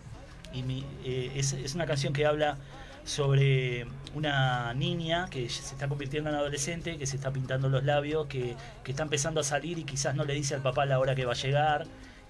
[0.53, 2.57] y mi- eh, es, es una canción que habla
[3.05, 8.27] sobre una niña que se está convirtiendo en adolescente, que se está pintando los labios,
[8.27, 11.13] que, que está empezando a salir y quizás no le dice al papá la hora
[11.15, 11.85] que va a llegar,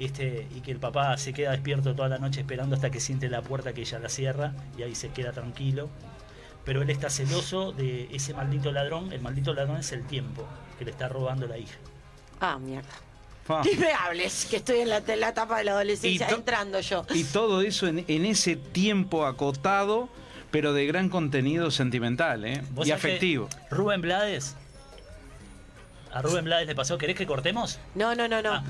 [0.05, 3.29] este, y que el papá se queda despierto toda la noche esperando hasta que siente
[3.29, 5.89] la puerta que ella la cierra y ahí se queda tranquilo.
[6.65, 9.11] Pero él está celoso de ese maldito ladrón.
[9.11, 10.47] El maldito ladrón es el tiempo
[10.79, 11.77] que le está robando la hija.
[12.39, 12.89] Ah, mierda.
[13.45, 13.61] Fa.
[13.63, 16.79] Ni me hables, que estoy en la, en la etapa de la adolescencia, Y entrando
[16.79, 17.05] yo.
[17.13, 20.07] Y todo eso en, en ese tiempo acotado,
[20.49, 22.61] pero de gran contenido sentimental ¿eh?
[22.71, 23.49] ¿Vos y afectivo.
[23.69, 24.55] Rubén Blades.
[26.13, 26.97] A Rubén Blades le pasó.
[26.97, 27.79] ¿Querés que cortemos?
[27.95, 28.53] No, no, no, no.
[28.53, 28.63] Ah.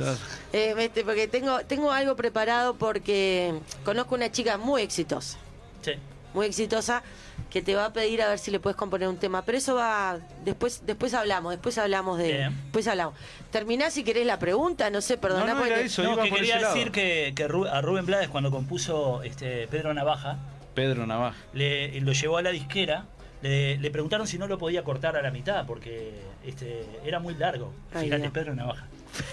[0.53, 3.53] Eh, este, porque tengo, tengo algo preparado porque
[3.83, 5.37] conozco una chica muy exitosa,
[5.81, 5.91] Sí.
[6.33, 7.03] muy exitosa,
[7.49, 9.43] que te va a pedir a ver si le puedes componer un tema.
[9.43, 12.55] Pero eso va, después, después hablamos, después hablamos de, Bien.
[12.63, 13.15] después hablamos.
[13.51, 15.45] Terminás si querés la pregunta, no sé, perdona.
[15.45, 16.01] No, no, porque- eso.
[16.03, 17.33] No, que quería decir que,
[17.71, 20.37] a Rubén Blades cuando compuso este Pedro Navaja,
[20.73, 21.37] Pedro Navaja.
[21.53, 23.05] le, lo llevó a la disquera,
[23.43, 27.35] le, le preguntaron si no lo podía cortar a la mitad porque este era muy
[27.35, 27.71] largo.
[27.93, 28.29] Ay, Fíjate.
[28.31, 28.87] Pedro Navaja.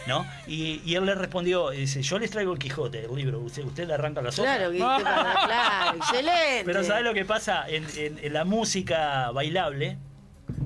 [0.06, 0.26] ¿No?
[0.46, 3.86] Y, y él le respondió, dice, yo les traigo el Quijote, el libro, usted, usted
[3.86, 4.58] le arranca las hojas.
[4.58, 4.76] Claro, que,
[5.46, 6.62] claro, excelente.
[6.66, 7.64] Pero ¿sabes lo que pasa?
[7.66, 9.96] En, en- en la música bailable,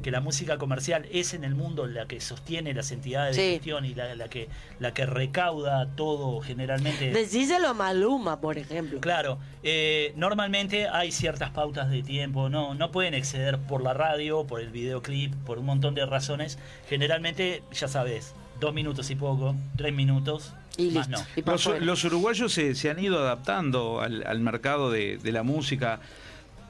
[0.02, 3.84] que la música comercial es en el mundo la que sostiene las entidades de gestión
[3.84, 4.48] y la, la que,
[4.80, 7.10] la que recauda todo generalmente.
[7.10, 9.00] Decíselo a Maluma, por ejemplo.
[9.00, 14.44] Claro, eh, normalmente hay ciertas pautas de tiempo, no, no pueden exceder por la radio,
[14.46, 16.58] por el videoclip, por un montón de razones.
[16.88, 21.24] Generalmente, ya sabes, dos minutos y poco, tres minutos, Y más listo.
[21.44, 21.52] no.
[21.52, 26.00] Los, los uruguayos se, se han ido adaptando al, al mercado de, de la música,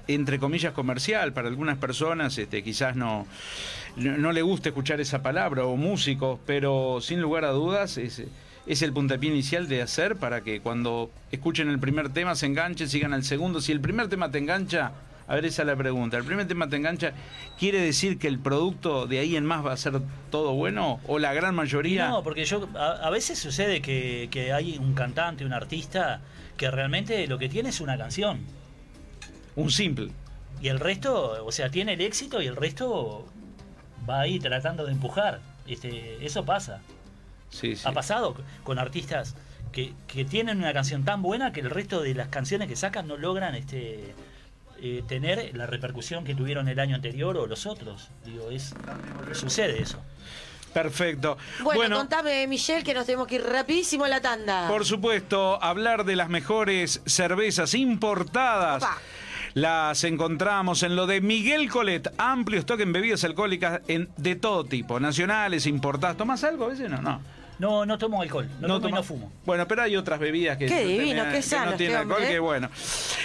[0.09, 1.33] entre comillas, comercial.
[1.33, 3.27] Para algunas personas este, quizás no,
[3.97, 8.23] no, le gusta escuchar esa palabra, o músicos, pero sin lugar a dudas es,
[8.67, 12.89] es el puntapié inicial de hacer para que cuando escuchen el primer tema se enganchen,
[12.89, 13.61] sigan al segundo.
[13.61, 14.93] Si el primer tema te engancha,
[15.27, 16.19] a ver, esa es la pregunta.
[16.19, 17.13] ¿El primer tema te engancha?
[17.59, 21.01] ¿Quiere decir que el producto de ahí en más va a ser todo bueno?
[21.07, 22.09] ¿O la gran mayoría?
[22.09, 26.21] No, porque yo a, a veces sucede que, que hay un cantante, un artista
[26.57, 28.41] que realmente lo que tiene es una canción.
[29.57, 30.11] Un simple.
[30.61, 33.27] Y el resto, o sea, tiene el éxito y el resto
[34.09, 35.41] va ahí tratando de empujar.
[35.67, 36.81] Este, eso pasa.
[37.51, 37.83] Sí, sí.
[37.87, 39.35] Ha pasado con artistas
[39.73, 43.07] que, que tienen una canción tan buena que el resto de las canciones que sacan
[43.07, 44.15] no logran este
[44.81, 48.09] eh, tener la repercusión que tuvieron el año anterior o los otros.
[48.25, 48.75] Digo, es
[49.33, 50.03] sucede eso.
[50.75, 51.39] Perfecto.
[51.63, 54.67] Bueno, contame, Michelle, que nos tenemos que ir rapidísimo a la tanda.
[54.69, 58.83] Por supuesto, hablar de las mejores cervezas importadas.
[58.83, 58.99] Opa.
[59.55, 64.65] Las encontramos en lo de Miguel Colet, amplio stock en bebidas alcohólicas en, de todo
[64.65, 66.17] tipo, nacionales, importadas.
[66.17, 66.91] ¿Tomás algo a veces?
[66.91, 67.21] No, no.
[67.59, 69.33] No, no tomo alcohol, no, tomo y no fumo.
[69.45, 72.03] Bueno, pero hay otras bebidas que, Qué divino, tienen- qué que sano no tienen este
[72.03, 72.41] alcohol, hombre, que ¿eh?
[72.41, 72.71] bueno.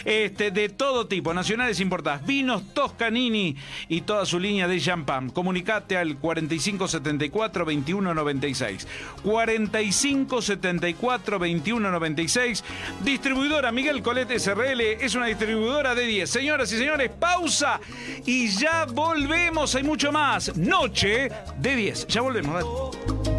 [0.06, 3.56] Este, de todo tipo, nacionales importadas, vinos Toscanini
[3.88, 5.30] y toda su línea de champán.
[5.30, 8.88] Comunicate al 4574 2196.
[9.24, 12.63] 4574 2196.
[13.04, 16.30] Distribuidora Miguel Colet SRL es una distribuidora de 10.
[16.30, 17.80] Señoras y señores, pausa
[18.26, 19.76] y ya volvemos.
[19.76, 20.56] Hay mucho más.
[20.56, 22.08] Noche de 10.
[22.08, 22.54] Ya volvemos.
[22.54, 23.38] dale.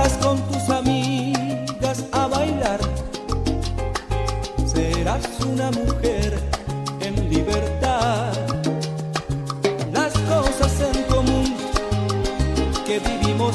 [0.00, 2.80] Con tus amigas a bailar.
[4.64, 6.38] Serás una mujer
[7.00, 8.32] en libertad.
[9.92, 11.54] Las cosas en común
[12.86, 13.54] que vivimos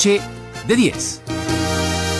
[0.00, 0.22] Noche
[0.66, 1.20] de 10.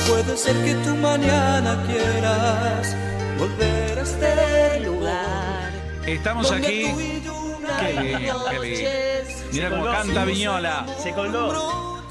[0.07, 2.95] Puede ser que tú mañana quieras
[3.38, 5.73] volver a este lugar.
[6.07, 6.93] Estamos aquí.
[7.81, 8.57] Qué lindo, qué.
[8.59, 9.45] Noches.
[9.51, 10.87] Mira cómo canta Viñola.
[11.03, 12.03] Se colgó.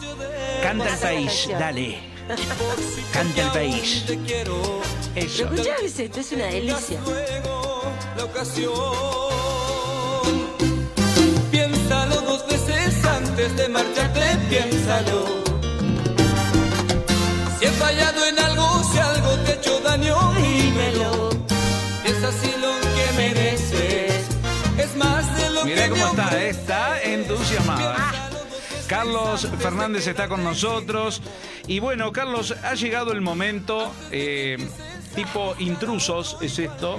[0.64, 2.00] Canta el país, dale.
[3.14, 4.06] Canta el país.
[5.14, 5.44] Eso.
[5.44, 6.20] ¿Lo escuchás, Vicente?
[6.22, 7.00] Es una delicia.
[8.18, 8.74] La ocasión.
[11.52, 15.49] Piénsalo dos veces antes de marcharte, piénsalo.
[17.80, 21.30] Fallado en algo, si algo te he hecho daño, dímelo.
[22.04, 24.28] Es así lo que mereces.
[24.78, 28.30] Es más de lo Mirá que cómo está, está entusiasmada.
[28.88, 31.22] Carlos Fernández está con nosotros.
[31.68, 34.58] Y bueno, Carlos, ha llegado el momento, eh,
[35.24, 36.98] tipo intrusos, es esto,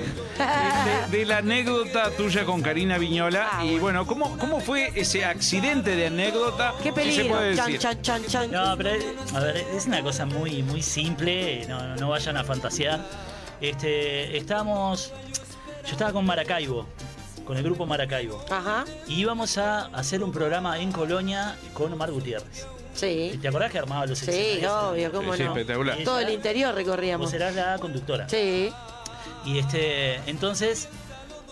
[1.11, 3.49] de, de la anécdota tuya con Karina Viñola.
[3.53, 4.07] Ah, y bueno.
[4.07, 6.75] ¿cómo, ¿cómo fue ese accidente de anécdota?
[6.83, 7.37] Qué si se peligro.
[7.37, 7.81] puede Chan, decir?
[7.81, 8.51] chan, chan, chan.
[8.51, 8.91] No, pero
[9.35, 13.01] a ver, es una cosa muy, muy simple, no, no- no vayan a fantasear.
[13.61, 15.13] Este, estábamos,
[15.85, 16.87] yo estaba con Maracaibo,
[17.47, 18.85] con el grupo Maracaibo, Ajá.
[19.07, 22.67] y íbamos a hacer un programa en Colonia con Omar Gutiérrez.
[22.95, 23.39] Sí.
[23.41, 25.51] ¿Te acordás que armaba los Sí, obvio, cómo Sí, no.
[25.51, 25.99] espectacular.
[26.05, 27.31] Todo el interior Vos recorríamos.
[27.31, 28.29] serás la conductora.
[28.29, 28.73] Sí.
[29.45, 30.89] Y este, entonces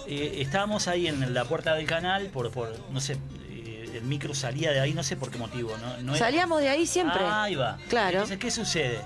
[0.07, 3.17] eh, estábamos ahí en la puerta del canal por, por no sé,
[3.51, 5.73] eh, el micro salía de ahí, no sé por qué motivo.
[6.03, 7.21] No, Salíamos de ahí siempre.
[7.23, 7.79] Ah, ahí va.
[7.89, 8.15] Claro.
[8.15, 9.01] Entonces, ¿qué sucede?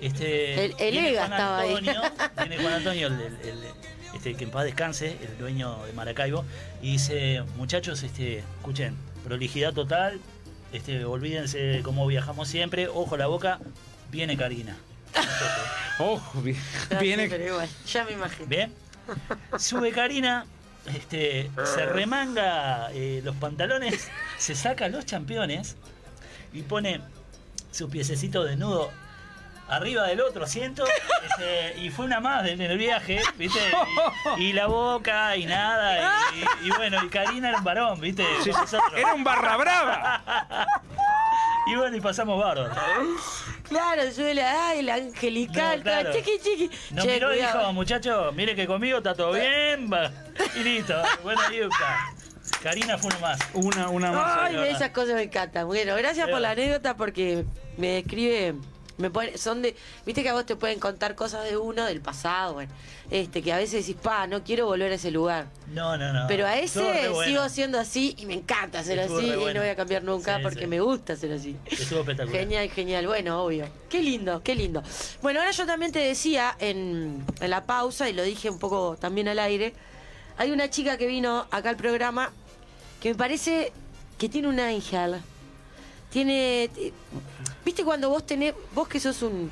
[0.00, 1.68] Este, El- EGA Juan estaba ahí.
[1.76, 2.02] Antonio,
[2.38, 3.58] Viene Juan Antonio, el, el- el-
[4.14, 6.44] este, que en paz descanse, el dueño de Maracaibo,
[6.82, 10.20] y dice, muchachos, este, escuchen, prolijidad total,
[10.72, 13.58] este, olvídense cómo viajamos siempre, ojo a la boca,
[14.10, 14.76] viene Karina.
[15.98, 16.60] Ojo, vi- sí,
[17.00, 17.28] viene.
[17.28, 18.46] pero igual, ya me imagino.
[18.48, 18.72] ¿Bien?
[19.58, 20.46] Sube Karina,
[20.94, 24.08] este, se remanga eh, los pantalones,
[24.38, 25.76] se saca los championes
[26.52, 27.00] y pone
[27.70, 28.88] sus piececitos desnudos
[29.76, 30.84] arriba del otro asiento
[31.78, 33.60] y fue una más en el viaje, ¿viste?
[34.36, 36.20] Y, y la boca y nada.
[36.62, 38.24] Y, y bueno, y Karina era un varón, ¿viste?
[38.96, 40.68] Era un barra brava.
[41.64, 42.74] Y bueno, y pasamos bárbaro.
[43.68, 46.12] Claro, suele, ay, el angelical, No, claro.
[46.12, 46.70] chiqui, chiqui.
[46.90, 47.58] Nos Che, miró y cuidado.
[47.60, 49.88] dijo, muchacho, mire que conmigo está todo bien.
[49.88, 50.10] va".
[50.56, 51.00] Y listo.
[51.22, 52.10] Bueno, y está.
[52.64, 53.38] Karina fue uno más.
[53.54, 54.38] Una, una más.
[54.42, 55.68] Ay, esas cosas me encantan.
[55.68, 57.44] Bueno, gracias por la anécdota porque
[57.76, 58.56] me describe,
[58.98, 59.74] me pone, son de,
[60.04, 62.72] viste que a vos te pueden contar cosas de uno del pasado, bueno,
[63.10, 65.46] este, que a veces decís, pa, no quiero volver a ese lugar.
[65.68, 66.26] No, no, no.
[66.28, 67.24] Pero a ese bueno.
[67.24, 70.36] sigo siendo así y me encanta ser Estuvo así y no voy a cambiar nunca
[70.36, 70.66] Sí, porque sí.
[70.66, 71.56] me gusta ser así.
[71.66, 72.40] Estuvo espectacular.
[72.40, 73.06] Genial, genial.
[73.06, 73.66] Bueno, obvio.
[73.88, 74.82] Qué lindo, qué lindo.
[75.20, 78.96] Bueno, ahora yo también te decía en, en la pausa, y lo dije un poco
[78.98, 79.74] también al aire,
[80.38, 82.32] hay una chica que vino acá al programa
[83.00, 83.72] que me parece
[84.18, 85.20] que tiene un ángel.
[86.10, 86.70] Tiene...
[87.64, 89.50] ¿Viste cuando vos tenés, vos que sos un,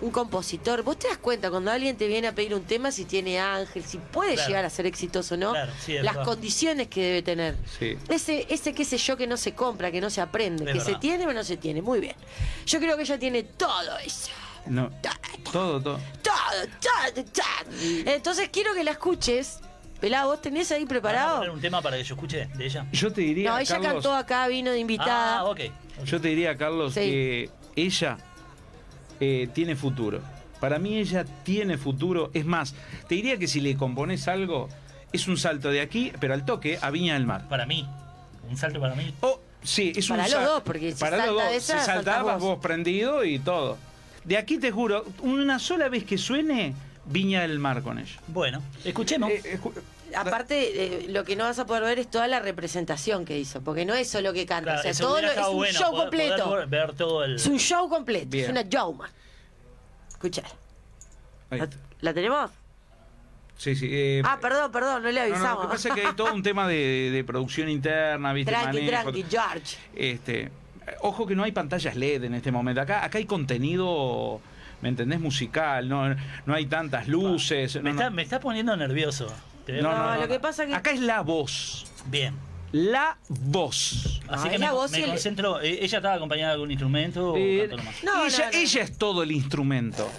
[0.00, 3.04] un compositor, vos te das cuenta cuando alguien te viene a pedir un tema si
[3.04, 4.48] tiene ángel, si puede Claro.
[4.48, 6.24] llegar a ser exitoso o no, Claro, sí, las verdad.
[6.24, 7.56] condiciones que debe tener.
[7.78, 7.96] Sí.
[8.08, 10.84] Ese, ese qué sé yo que no se compra, que no se aprende, Es que
[10.92, 11.82] se tiene o no se tiene.
[11.82, 12.14] Muy bien.
[12.66, 14.30] Yo creo que ella tiene todo eso.
[14.66, 14.90] No.
[15.52, 15.98] Todo, todo.
[16.22, 16.34] Todo,
[16.80, 17.72] todo, todo.
[18.06, 19.58] Entonces quiero que la escuches.
[20.00, 21.36] Pelá, ¿vos tenés ahí ¿Vamos a preparado?
[21.36, 22.86] poner un tema para que yo escuche de ella?
[22.92, 25.38] Yo te diría, No, ella Carlos, cantó acá, vino de invitada.
[25.38, 25.60] Ah, ok.
[26.04, 27.00] Yo te diría, Carlos, Sí.
[27.00, 28.18] que ella
[29.20, 30.20] eh, tiene futuro.
[30.60, 32.30] Para mí ella tiene futuro.
[32.34, 32.74] Es más,
[33.08, 34.68] te diría que si le compones algo,
[35.12, 37.48] es un salto de aquí, pero al toque, a Viña del Mar.
[37.48, 37.86] Para mí.
[38.48, 39.12] Un salto para mí.
[39.20, 41.52] Oh, sí, es Para un los sal- dos, porque si para los dos.
[41.52, 42.42] esa, si saltabas vos.
[42.56, 43.78] vos prendido y todo.
[44.24, 46.74] De aquí te juro, una sola vez que suene
[47.06, 48.18] Viña del Mar con ella.
[48.28, 49.30] Bueno, escuchemos.
[49.30, 49.58] Eh, eh,
[50.16, 53.60] Aparte, eh, lo que no vas a poder ver es toda la representación que hizo,
[53.62, 55.78] porque no es solo que canta, Claro, o sea, eso todo lo- es un bueno,
[55.78, 56.44] show poder- completo.
[56.44, 57.34] poder ver todo el.
[57.36, 58.44] Es un show completo, Bien.
[58.44, 59.10] es una showman.
[60.08, 60.44] Escuchar.
[62.00, 62.50] ¿La, tenemos?
[63.56, 63.88] Sí, sí.
[63.90, 65.62] eh, Ah, perdón, perdón, no le no, no, avisamos.
[65.64, 68.50] lo que pasa es que hay todo un tema de, de producción interna, ¿viste?
[68.50, 68.90] tranqui, Manejo.
[69.12, 69.76] tranqui, George.
[69.94, 70.50] Este,
[71.00, 72.80] ojo que no hay pantallas LED en este momento.
[72.80, 74.40] Acá, acá hay contenido,
[74.82, 75.20] ¿me entendés?
[75.20, 76.14] Musical, no,
[76.46, 77.76] no hay tantas luces.
[77.76, 78.16] me, no, está, no.
[78.16, 79.28] me está poniendo nervioso.
[79.68, 81.86] No, No, no, lo que pasa que Acá es la voz.
[82.06, 82.34] Bien.
[82.72, 84.20] La voz.
[84.28, 85.60] Así No, que es me, la voz me y el- concentro.
[85.60, 87.68] eh, ¿Ella estaba acompañada de algún instrumento o Eh?
[88.02, 88.58] No, ella, no, no.
[88.58, 90.10] ella es todo el instrumento.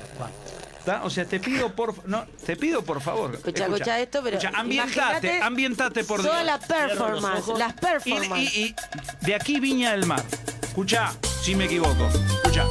[1.03, 3.33] O sea, te pido por no, te pido por favor.
[3.33, 6.45] Escucha, escucha esto, pero escucha, ambientate, ambientate por Toda Dios.
[6.45, 8.55] la Cierro los performance, las Y, performances.
[8.55, 8.75] y- y
[9.25, 10.23] de aquí Viña del Mar.
[10.61, 12.07] Escucha, si me equivoco.
[12.43, 12.65] Escucha.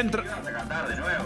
[0.00, 0.24] Que entrar.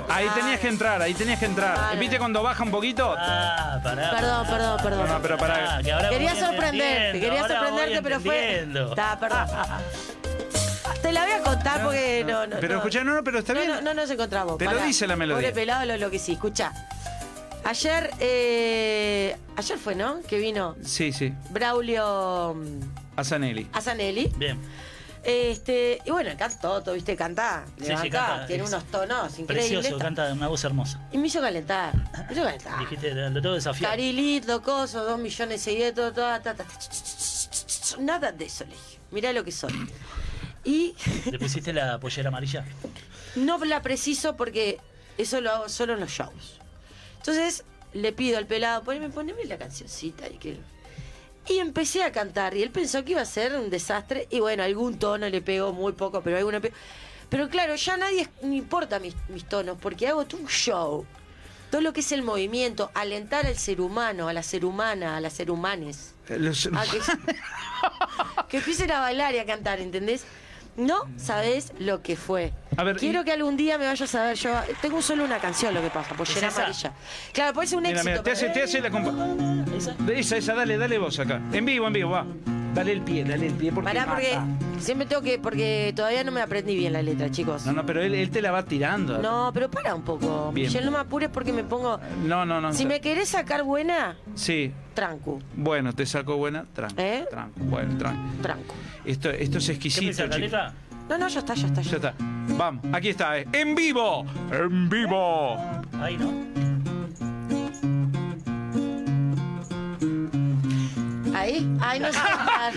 [0.08, 1.76] Ahí tenías que entrar, ahí tenías que entrar.
[1.76, 2.00] Vale.
[2.00, 3.14] ¿Viste cuando baja un poquito?
[3.16, 4.10] Ah, pará.
[4.10, 5.06] Perdón, perdón, perdón.
[5.06, 5.76] No, no, pero pará.
[5.76, 8.50] Ah, que ahora Quería sorprenderte, quería ahora sorprenderte, pero fue.
[8.50, 8.90] entendiendo.
[8.90, 9.46] Está, perdón.
[11.02, 12.56] Te la voy a contar porque no, no.
[12.60, 12.78] Pero no.
[12.80, 13.72] escuchá, no, no, pero está no, bien.
[13.72, 14.58] No, no nos encontramos.
[14.58, 15.42] Te lo dice la melodía.
[15.48, 16.72] Pobre pelado lo, lo que sí, escucha.
[17.64, 20.20] Ayer, eh, ayer fue, ¿no?
[20.22, 21.32] Que vino Sí, sí.
[21.50, 22.80] Braulio mm,
[23.18, 23.68] A Zanelli.
[23.72, 24.30] Azanelli.
[24.36, 24.58] Bien.
[25.24, 27.16] Este, y bueno, cantó todo, ¿viste?
[27.16, 29.78] Canta, Sí, sí, canta, tiene es unos tonos increíbles.
[29.80, 31.00] Precioso, canta una voz hermosa.
[31.12, 31.94] Y me hizo calentar.
[32.26, 32.78] Me hizo calentar.
[32.80, 33.92] Dijiste, lo tengo desafiado.
[33.92, 36.64] Carilit, locoso, dos millones de seguidores, todo, todo, ta, ta, ta,
[38.00, 38.98] nada de eso, le dije.
[39.10, 39.72] Mirá lo que soy.
[40.64, 40.94] Y
[41.30, 42.64] ¿Le pusiste la pollera amarilla?
[43.36, 44.78] no la preciso porque
[45.18, 46.60] eso lo hago solo en los shows.
[47.18, 50.58] Entonces le pido al pelado, poneme, poneme la cancioncita y que.
[51.48, 54.62] Y empecé a cantar y él pensó que iba a ser un desastre y bueno,
[54.62, 56.72] algún tono le pegó muy poco, pero alguna pe-
[57.28, 61.04] Pero claro, ya nadie no importa mis, mis tonos porque hago un show.
[61.70, 65.20] Todo lo que es el movimiento, alentar al ser humano, a la ser humana, a
[65.20, 66.14] las ser humanes.
[66.28, 67.00] Eh, los- a que,
[68.48, 70.24] que empiecen a bailar y a cantar, ¿entendés?
[70.76, 72.52] No sabés lo que fue.
[72.76, 74.36] A ver, Quiero y- que algún día me vayas a ver.
[74.36, 74.52] Yo
[74.82, 76.58] tengo solo una canción, lo que pasa, Pollera ¿Es?
[76.58, 76.92] Amarilla.
[77.32, 78.10] Claro, puede ser un Mira, éxito.
[78.10, 79.96] mira, te hace, pero- te hace la compa- ¿Esa?
[80.12, 81.40] Esa, esa, dale, dale vos acá.
[81.52, 82.26] En vivo, en vivo, va.
[82.74, 83.70] Dale el pie, dale el pie.
[83.72, 84.80] Porque Pará, porque mata.
[84.80, 85.38] siempre tengo que.
[85.38, 87.64] Porque todavía no me aprendí bien la letra, chicos.
[87.66, 89.18] No, no, pero él, él te la va tirando.
[89.18, 90.50] No, pero para un poco.
[90.52, 90.66] Bien.
[90.66, 92.00] Michelle, no me apures porque me pongo.
[92.24, 92.60] no, no.
[92.60, 94.72] no, Si me querés sacar buena, Sí.
[94.94, 95.38] tranco.
[95.54, 96.64] Bueno, te saco buena.
[96.74, 96.94] Tranco.
[96.98, 97.24] ¿Eh?
[97.30, 97.60] Tranco.
[97.60, 98.22] Bueno, tranco.
[98.42, 98.74] Tranco.
[99.04, 100.40] Esto, esto es ¿Qué exquisito, pensás, la chicos.
[100.50, 100.72] letra?
[101.08, 101.82] No, no, ya está, ya está.
[101.82, 102.08] Ya Ya está.
[102.10, 102.24] está.
[102.56, 103.46] Vamos, aquí está, eh.
[103.52, 104.24] En vivo.
[104.50, 105.56] En vivo.
[106.00, 106.73] Ahí no.
[111.34, 112.72] Ahí, ahí no sé cantar.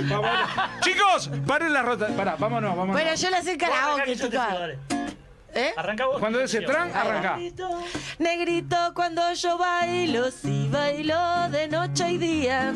[0.82, 2.08] Chicos, paren la rota.
[2.08, 2.94] Pará, vámonos, vámonos.
[2.94, 5.07] Bueno, yo le hace Vos arrancá karaoke, chicos.
[5.58, 5.74] ¿Eh?
[5.76, 6.20] Arranca vos.
[6.20, 7.40] Cuando ese tran, arranca.
[8.20, 12.76] Negrito, cuando yo bailo, sí bailo de noche y día.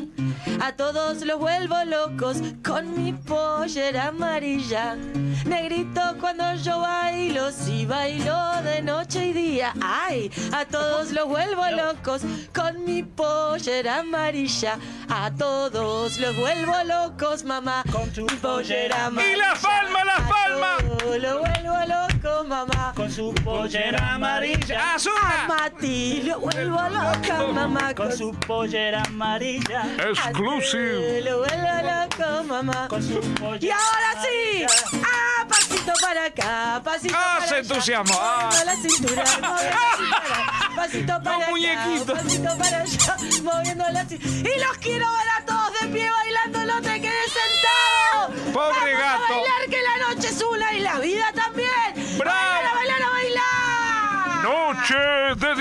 [0.59, 4.95] A todos los vuelvo locos con mi pollera amarilla.
[5.45, 9.73] Negrito, cuando yo bailo, sí bailo de noche y día.
[9.82, 12.23] Ay, a todos los vuelvo locos
[12.53, 14.79] con mi pollera amarilla.
[15.07, 17.84] A todos los vuelvo locos, mamá.
[17.91, 20.97] Con tu Mi pollera ¡Y las palmas, las A palmas!
[20.97, 22.70] todos los vuelvo locos, mamá.
[22.95, 24.95] Con su pollera amarilla.
[24.95, 25.47] ¡Azúcar!
[25.47, 27.93] Mati, lo vuelvo loca, mamá.
[27.95, 29.84] Con su pollera amarilla.
[29.97, 31.22] Exclusive.
[31.22, 32.88] Lo vuelvo loco, mamá.
[32.88, 34.65] Con su pollera Y ahora sí,
[35.03, 37.61] ah, pasito para acá, pasito Ah, para se allá.
[37.63, 38.49] entusiasmó, ah.
[38.65, 39.24] La cintura.
[40.76, 42.13] Pasito para acá, muñequito.
[42.13, 44.49] pasito para allá, moviendo la cintura.
[44.55, 48.51] Y los quiero ver a todos de pie bailando, no te quedes sentado.
[48.53, 49.24] Pobre Vamos gato.
[49.26, 52.00] a bailar que la noche es una y la vida también.
[52.22, 52.39] ¡Bravo!
[52.39, 53.41] Bailar, a bailar, a bailar.
[54.43, 54.95] Noche
[55.45, 55.55] de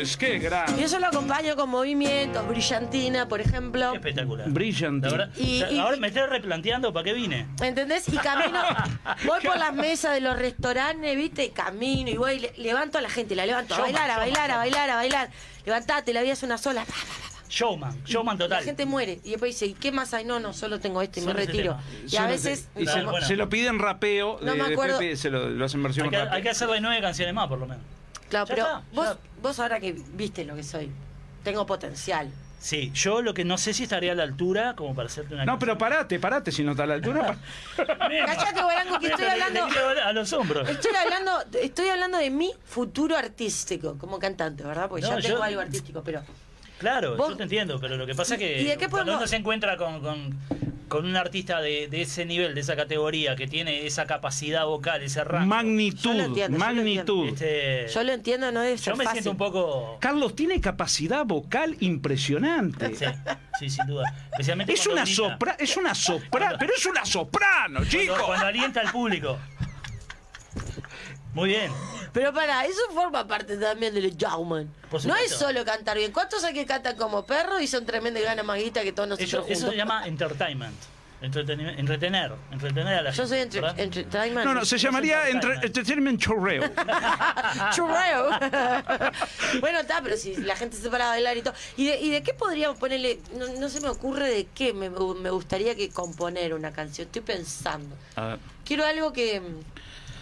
[0.00, 0.16] 10.
[0.16, 0.82] ¡Qué Y grande!
[0.84, 3.92] eso lo acompaño con movimientos, brillantina, por ejemplo.
[3.94, 4.48] Espectacular.
[4.50, 5.06] Brillante.
[5.10, 7.46] La verdad, Y- o sea, y- ahora me estoy replanteando para qué vine.
[7.62, 8.08] ¿Entendés?
[8.08, 8.60] Y camino,
[9.26, 11.44] voy por las mesas de los restaurantes, ¿viste?
[11.44, 14.50] Y camino y voy, le- levanto a la gente, la levanto a bailar, a bailar,
[14.50, 15.30] a bailar, a bailar.
[15.64, 16.84] Levantate, la vida es una sola.
[16.84, 17.41] Pa, pa, pa.
[17.52, 18.64] Showman, showman La total.
[18.64, 19.20] gente muere.
[19.24, 20.24] Y después dice, ¿y qué más hay?
[20.24, 21.72] No, no, solo tengo este y me Solo ese retiro.
[21.76, 22.08] tema.
[22.08, 22.68] Y a veces...
[22.74, 23.26] Y se, Claro, bueno.
[23.26, 24.38] se lo piden rapeo.
[24.40, 24.98] No de- me de acuerdo.
[24.98, 26.32] Pepe, se lo, lo hacen versión Hay que, rapeo.
[26.32, 27.84] hay que hacerle nueve canciones más, por lo menos.
[28.30, 29.16] Claro, Ya pero está, vos, ya.
[29.42, 30.90] vos ahora que viste lo que soy,
[31.44, 32.30] tengo potencial.
[32.58, 35.44] Sí, yo lo que no sé si estaría a la altura como para hacerte una
[35.44, 37.36] No, pero parate, parate, si no está a la altura.
[38.08, 38.24] Bien.
[38.24, 39.66] Cállate, Guarango, que estoy hablando-
[40.06, 40.68] a los hombros.
[40.70, 44.88] Estoy hablando, estoy hablando de mi futuro artístico como cantante, ¿verdad?
[44.88, 46.22] Porque No, ya tengo yo- algo artístico, pero...
[46.82, 49.16] Claro, Vos- yo te entiendo, pero lo que pasa es que ¿Y de qué cuando
[49.16, 50.36] uno se encuentra con, con,
[50.88, 55.00] con un artista de, de ese nivel, de esa categoría, que tiene esa capacidad vocal,
[55.00, 57.28] ese rango, Yo lo magnitud, entiendo, yo lo magnitud.
[57.28, 59.22] este, Yo lo entiendo, no ser yo me fácil.
[59.22, 59.96] siento un poco...
[60.00, 62.96] Carlos tiene capacidad vocal impresionante.
[62.96, 63.04] Sí,
[63.60, 64.12] sí, sin duda.
[64.32, 68.20] Especialmente Es una sopra, es una soprano, pero es una soprano, cuando, chicos.
[68.22, 69.38] cuando alienta al público.
[71.34, 71.70] Muy bien.
[72.12, 74.68] Pero para, eso forma parte también del showman.
[75.04, 76.12] No es solo cantar bien.
[76.12, 79.08] ¿Cuántos hay que cantan como perros y son tremenda y ganan más guita que todos
[79.08, 79.70] nosotros Eso, eso juntos?
[79.70, 80.76] se llama entertainment.
[81.22, 83.28] Entretenimiento- entretener, entretener a la Yo gente.
[83.28, 83.78] soy entre, ¿verdad?
[83.78, 84.44] entertainment.
[84.44, 86.20] No, no, se llamaría entre- entertainment.
[86.20, 86.64] chorreo.
[87.74, 88.28] Churreo.
[89.60, 91.54] bueno, está, pero si la gente se para a bailar y todo.
[91.76, 93.20] ¿Y de, y de qué podríamos ponerle?
[93.36, 97.06] No, no se me ocurre de qué me, me gustaría que componer una canción.
[97.06, 97.94] Estoy pensando.
[98.16, 98.38] A ver.
[98.64, 99.40] Quiero algo que,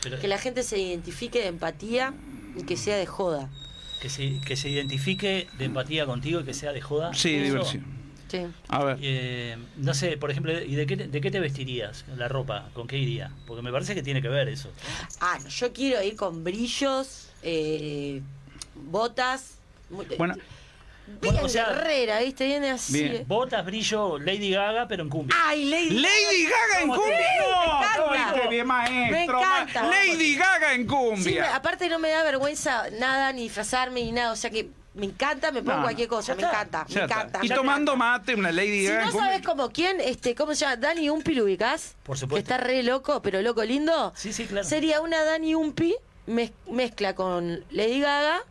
[0.02, 2.14] Pero que la gente se identifique de empatía
[2.56, 3.48] y que sea de joda.
[4.00, 7.12] que, se, que se identifique de empatía contigo y que sea de joda.
[7.14, 7.84] Sí, Eso, diversión.
[8.30, 8.38] Sí.
[8.68, 8.98] A ver.
[9.02, 12.04] eh, no sé, por ejemplo, ¿y de qué, te- de qué te vestirías?
[12.16, 13.30] La ropa, ¿con qué iría?
[13.46, 14.70] Porque me parece que tiene que ver eso.
[15.20, 18.22] Ah, no, yo quiero ir con brillos, eh,
[18.74, 19.54] botas.
[19.90, 20.34] muy- Bueno,
[21.20, 22.46] bien o sea, guerrera, ¿viste?
[22.46, 22.92] Viene así.
[23.08, 23.24] Bien.
[23.26, 25.36] Botas, brillo, Lady Gaga, pero en cumbia.
[25.44, 25.90] ¡Ay, Lady!
[26.00, 27.18] Lady Gaga en ¿Cómo te- cumbia.
[27.18, 28.42] me encanta.
[28.44, 29.10] No, bien, maestro.
[29.12, 29.82] Me encanta.
[29.82, 31.42] ma- Lady Gaga en Sí, cumbia.
[31.42, 34.32] me- aparte no me da vergüenza nada, ni disfrazarme, ni nada.
[34.32, 37.38] O sea que me encanta, me pongo No, cualquier cosa, me encanta, me encanta.
[37.42, 40.64] Y tomando mate, una Lady Si Gaga en no sabes como quién, este, ¿cómo se
[40.64, 40.76] llama?
[40.76, 41.94] Dani Umpi, ¿lo ubicás?
[42.02, 42.52] Por Que supuesto.
[42.54, 44.12] está re loco, pero loco lindo.
[44.16, 44.66] Sí, sí, claro.
[44.66, 45.94] Sería una Dani Umpi
[46.26, 48.42] mez- mezcla con Lady Gaga.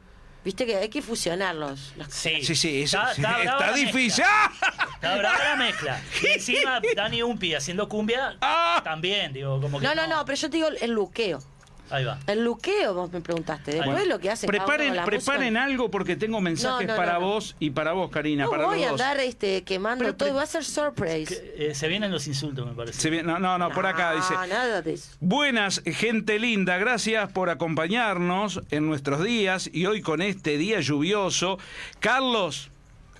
[0.43, 1.93] Viste que hay que fusionarlos.
[1.97, 4.23] las- Sí, Sí, sí, eso- Está, sí, está está la difícil.
[4.25, 4.51] ¡Ah!
[4.95, 6.01] Está brava la mezcla.
[6.23, 8.81] Y encima Dani Umpi haciendo cumbia Ah.
[8.83, 9.85] también, digo, como que.
[9.85, 11.43] No, no, no, pero yo te digo el luqueo.
[11.91, 12.19] Ahí va.
[12.27, 13.71] El luqueo, vos me preguntaste.
[13.71, 15.63] Después Bueno, lo que hacen cada uno Preparen, la preparen música.
[15.65, 17.25] algo porque tengo mensajes No, no, para no, no.
[17.27, 20.27] vos y para vos, Karina, No para voy a los andar este, quemando Pero- todo,
[20.29, 21.25] pero- va a ser surprise.
[21.25, 22.99] Que, eh, se vienen los insultos, me parece.
[22.99, 24.33] Se viene- no, no, no, por acá dice.
[24.33, 25.09] No, nada de eso.
[25.19, 31.57] Buenas, gente linda, gracias por acompañarnos en nuestros días y hoy con este día lluvioso.
[31.99, 32.71] Carlos,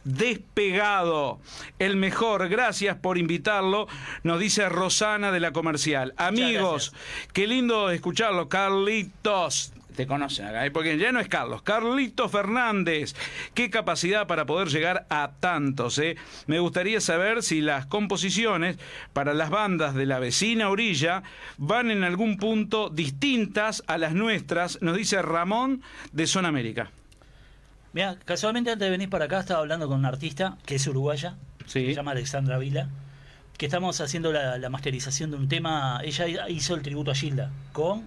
[0.04, 1.40] despegado,
[1.80, 3.88] el mejor, gracias por invitarlo,
[4.24, 6.14] nos dice Rosana de la Comercial.
[6.18, 6.94] Amigos,
[7.34, 9.74] qué lindo escucharlo, Carlitos.
[9.96, 10.72] Te conocen acá, ¿eh?
[10.72, 13.16] porque ya no es Carlos, Carlitos Fernández.
[13.54, 15.98] Qué capacidad para poder llegar a tantos.
[16.00, 16.16] ¿eh?
[16.48, 18.78] Me gustaría saber si las composiciones
[19.12, 21.24] para las bandas de la vecina orilla
[21.58, 25.82] van en algún punto distintas a las nuestras, nos dice Ramón
[26.14, 26.92] de Zona América.
[27.94, 31.36] Mira, casualmente antes de venir para acá estaba hablando con una artista que es uruguaya,
[31.66, 31.86] Sí.
[31.88, 32.90] se llama Alexandra Vila.
[33.58, 36.00] que estamos haciendo la, la masterización de un tema.
[36.06, 38.04] Ella hizo el tributo a Gilda con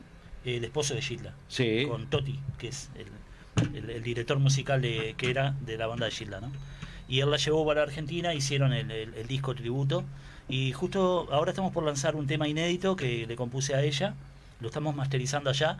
[0.47, 1.85] el esposo de Gilda, Sí.
[1.87, 6.07] con Toti, que es el, el- el director musical de, que era de la banda
[6.07, 6.51] de Gilda, ¿no?
[7.07, 10.05] Y él la llevó para Argentina, hicieron el disco tributo.
[10.49, 14.15] Y justo ahora estamos por lanzar un tema inédito que le compuse a ella,
[14.61, 15.77] lo estamos masterizando allá.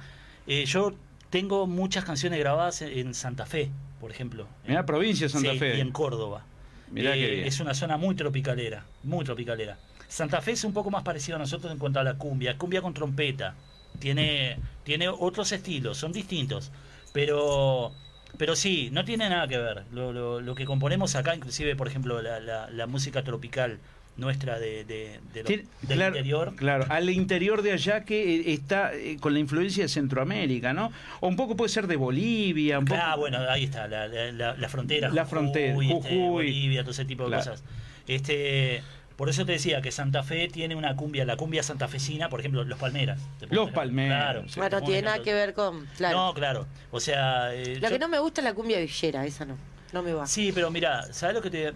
[0.47, 0.93] Eh, yo
[1.33, 3.71] tengo muchas canciones grabadas en, en Santa Fe,
[4.01, 4.47] por ejemplo.
[4.69, 5.79] Mirá, provincia de Santa Sí, Fe.
[5.79, 6.45] Y en Córdoba.
[6.91, 7.47] Mirá Eh, qué bien.
[7.49, 9.79] Es una zona muy tropicalera, muy tropicalera.
[10.09, 12.83] Santa Fe es un poco más parecido a nosotros en cuanto a la cumbia, cumbia
[12.83, 13.55] con trompeta.
[13.99, 16.71] Tiene, tiene otros estilos, son distintos.
[17.15, 17.93] Pero,
[18.37, 19.85] pero sí, no tiene nada que ver.
[19.93, 23.79] Lo, lo- lo que componemos acá, inclusive, por ejemplo, la, la- la música tropical
[24.17, 26.55] nuestra de, de- de lo- Tiene- del claro, interior.
[26.57, 30.93] Claro, al interior de allá que eh, está eh, con la influencia de Centroamérica, ¿no?
[31.21, 33.01] O un poco puede ser de Bolivia, un poco.
[33.03, 35.09] Ah, bueno, ahí está, la, la- la- la frontera.
[35.09, 36.19] La frontera, este, Jujuy.
[36.29, 37.43] Bolivia, todo ese tipo de Claro.
[37.53, 37.65] cosas.
[38.07, 38.83] Este,
[39.17, 42.65] por eso te decía que Santa Fe tiene una cumbia, la cumbia santafesina, por ejemplo,
[42.65, 43.21] Los Palmeras.
[43.51, 43.71] Los.
[43.71, 44.61] Palmeras, Claro, sí.
[44.61, 45.87] Bueno, tiene nada que ver con.
[45.97, 46.19] Claro.
[46.19, 46.67] No, claro.
[46.91, 47.55] O sea.
[47.55, 49.57] eh, Lo yo- que no me gusta es la cumbia villera, esa no.
[49.93, 50.27] No me va.
[50.27, 51.73] Sí, pero mira, ¿sabes lo que te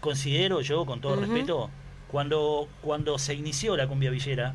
[0.00, 1.70] considero yo, con todo respeto?
[2.10, 4.54] Cuando, cuando se inició la cumbia villera,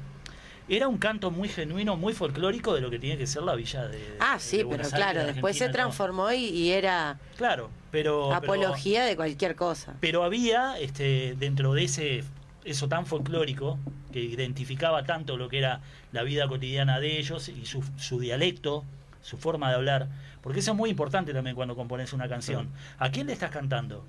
[0.67, 3.87] era un canto muy genuino, muy folclórico de lo que tiene que ser la villa
[3.87, 4.15] de.
[4.19, 8.29] Ah, de sí, pero Aires, claro, de después se transformó y, y era Claro, pero.
[8.29, 9.95] pero- apología de cualquier cosa.
[9.99, 12.23] Pero había, este, dentro de ese
[12.65, 13.77] eso tan folclórico,
[14.13, 15.81] que identificaba tanto lo que era
[16.13, 18.85] la vida cotidiana de ellos y su, su dialecto,
[19.21, 20.07] su forma de hablar,
[20.41, 22.69] porque eso es muy importante también cuando compones una canción.
[22.99, 24.05] ¿A quién le estás cantando?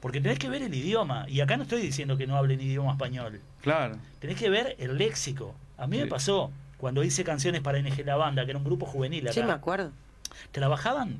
[0.00, 2.92] Porque tenés que ver el idioma, y acá no estoy diciendo que no hablen idioma
[2.92, 3.96] español, Claro.
[4.20, 5.54] tenés que ver el léxico.
[5.78, 8.86] A mí me pasó cuando hice canciones para NG La Banda, que era un grupo
[8.86, 9.92] juvenil acá Sí, me acuerdo.
[10.52, 11.16] trabajaban,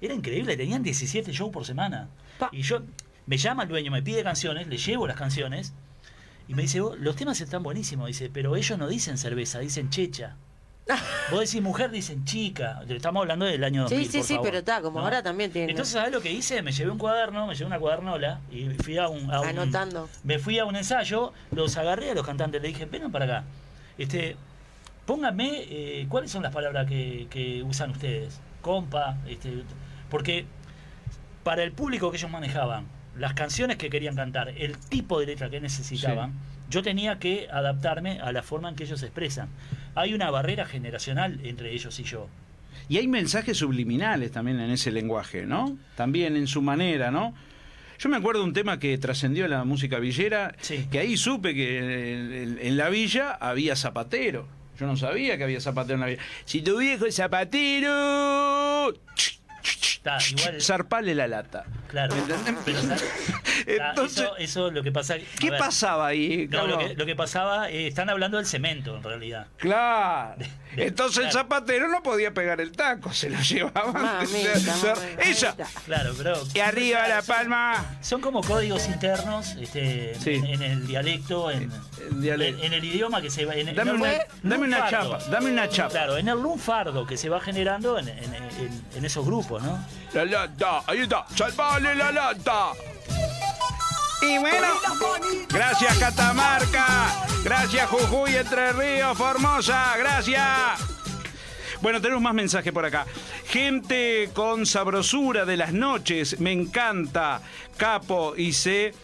[0.00, 2.08] era increíble, tenían 17 shows por semana.
[2.38, 2.48] Pa.
[2.52, 2.82] Y yo,
[3.26, 5.72] me llama el dueño, me pide canciones, le llevo las canciones,
[6.48, 9.90] y me dice, "Vos, los temas están buenísimos, dice, pero ellos no dicen cerveza, dicen
[9.90, 10.36] checha.
[11.30, 12.82] Vos decís mujer, dicen chica.
[12.88, 15.04] Estamos hablando del año 2000, Sí, sí, por sí, favor, pero está, como ¿no?
[15.04, 15.70] ahora también tiene.
[15.70, 16.62] Entonces, ¿sabes lo que hice?
[16.62, 20.08] Me llevé un cuaderno, me llevé una cuadernola y fui a un, a un- Anotando.
[20.24, 23.44] me fui a un ensayo, los agarré a los cantantes, le dije, vengan para acá.
[23.98, 24.36] Este,
[25.06, 28.40] pónganme eh, cuáles son las palabras que, que usan ustedes.
[28.62, 29.62] Compa, este,
[30.10, 30.44] porque
[31.42, 32.86] para el público que ellos manejaban,
[33.16, 36.32] las canciones que querían cantar, el tipo de letra que necesitaban,
[36.68, 39.48] yo tenía que adaptarme a la forma en que ellos se expresan.
[40.00, 42.28] Hay una barrera generacional entre ellos y yo.
[42.88, 45.76] Y hay mensajes subliminales también en ese lenguaje, ¿no?
[45.96, 47.34] También en su manera, ¿no?
[47.98, 50.86] Yo me acuerdo de un tema que trascendió la música villera, Sí.
[50.90, 54.48] que ahí supe que en, en- en la villa había zapatero.
[54.78, 56.22] Yo no sabía que había zapatero en la villa.
[56.46, 58.94] Si tu viejo es zapatero,
[59.62, 61.64] Está, igual- zarpale la lata.
[61.88, 62.14] Claro.
[63.66, 65.16] Pero, Entonces, eso, eso es lo que pasa.
[65.38, 66.48] ¿qué ver, pasaba ahí?
[66.50, 66.90] No, lo Carlos?
[66.90, 69.46] que, lo que pasaba, eh, están hablando del cemento en realidad.
[69.58, 70.36] Claro.
[70.76, 73.92] Entonces el zapatero no podía pegar el taco, se lo llevaban.
[73.92, 74.52] Mamita,
[75.24, 75.54] Ella.
[75.56, 75.66] mamita.
[75.84, 76.34] Claro, pero.
[76.54, 77.96] Y arriba la palma.
[78.00, 80.34] Son como códigos internos este, Sí.
[80.34, 81.70] en, en el dialecto, en,
[82.10, 82.58] El dialecto.
[82.60, 83.54] en- en el idioma que se va.
[83.54, 84.12] En, Dame el una-
[84.42, 85.90] dame una chapa, dame una chapa.
[85.90, 89.84] Claro, en el lunfardo que se va generando en, en- en- en esos grupos, ¿no?
[90.12, 92.72] La lata, ahí está, salvale la lata.
[94.22, 94.66] Y bueno,
[95.48, 100.44] gracias Catamarca, gracias Jujuy, Entre Ríos, Formosa, gracias.
[101.80, 103.06] Bueno, tenemos más mensajes por acá.
[103.46, 107.40] Gente con sabrosura de las noches, me encanta,
[107.78, 108.94] capo, y sé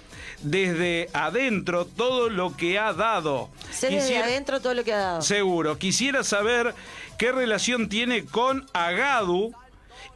[0.43, 3.49] desde adentro todo lo que ha dado.
[3.73, 5.23] Sé desde adentro todo lo que ha dado.
[5.23, 5.79] Seguro.
[5.79, 6.75] Quisiera saber
[7.17, 9.55] qué relación tiene con Agadu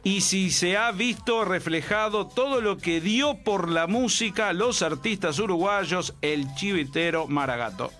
[0.03, 5.37] y si se ha visto reflejado todo lo que dio por la música los artistas
[5.39, 7.91] uruguayos, el chivitero Maragato.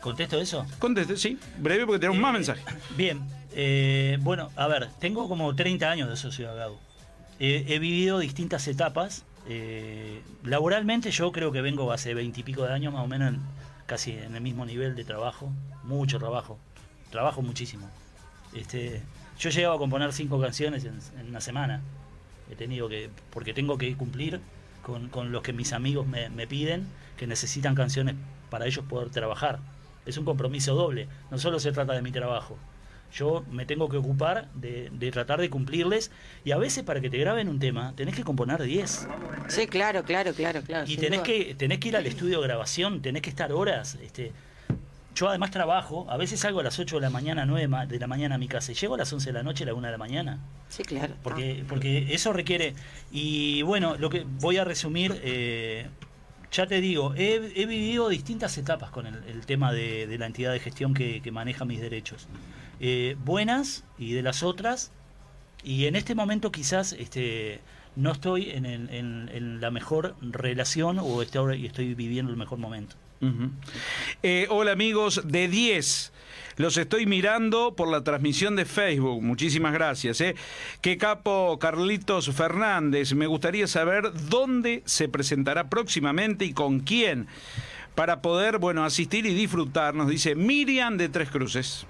[0.00, 0.66] ¿Contesto eso?
[0.78, 2.64] Conteste, sí, breve porque tenemos más Eh, mensajes.
[2.96, 3.20] Bien,
[3.52, 6.78] eh, bueno, a ver, tengo como 30 años de socio de Agado.
[7.38, 9.24] Eh, he vivido distintas etapas.
[9.46, 13.28] eh, laboralmente yo creo que vengo hace 20 y pico de años más o menos
[13.34, 13.42] en-
[13.84, 15.52] casi en el mismo nivel de trabajo.
[15.82, 16.58] Mucho trabajo.
[17.10, 17.90] Trabajo muchísimo.
[18.54, 19.02] Este,
[19.44, 21.82] yo he llegado a componer cinco canciones en, en una semana.
[22.50, 24.40] He tenido que, porque tengo que cumplir
[24.82, 26.86] con, con los que mis amigos me, me piden,
[27.18, 28.14] que necesitan canciones
[28.48, 29.58] para ellos poder trabajar.
[30.06, 31.08] Es un compromiso doble.
[31.30, 32.56] No solo se trata de mi trabajo.
[33.12, 36.10] Yo me tengo que ocupar de, de tratar de cumplirles
[36.42, 39.06] y a veces para que te graben un tema tenés que componer 10
[39.48, 40.90] Sí, claro, claro, claro, claro.
[40.90, 41.22] y tenés duda.
[41.22, 43.96] que, tenés que ir al estudio de grabación, tenés que estar horas.
[44.02, 44.32] Este,
[45.14, 47.98] yo además trabajo, a veces salgo a las 8 de la mañana, 9 ma- de
[47.98, 49.74] la mañana a mi casa y llego a las 11 de la noche, a la
[49.74, 50.38] 1 de la mañana.
[50.68, 51.14] Sí, claro.
[51.22, 52.74] Porque, porque eso requiere.
[53.12, 55.20] Y bueno, lo que voy a resumir.
[55.22, 55.86] eh,
[56.52, 60.26] Ya te digo, he, he vivido distintas etapas con el, el tema de, de la
[60.26, 62.26] entidad de gestión que, que maneja mis derechos.
[62.80, 64.92] Eh, buenas y de las otras.
[65.64, 67.60] Y en este momento quizás este,
[67.96, 72.58] no estoy en, el- en- en la mejor relación o estoy, estoy viviendo el mejor
[72.58, 72.96] momento.
[74.22, 76.12] Eh, hola amigos de 10.
[76.56, 79.22] Los estoy mirando por la transmisión de Facebook.
[79.22, 80.20] Muchísimas gracias.
[80.20, 80.36] ¿eh?
[80.80, 83.12] Qué capo Carlitos Fernández.
[83.14, 87.26] Me gustaría saber dónde se presentará próximamente y con quién
[87.96, 89.94] para poder, bueno, asistir y disfrutar.
[89.94, 91.86] Nos dice Miriam de Tres Cruces.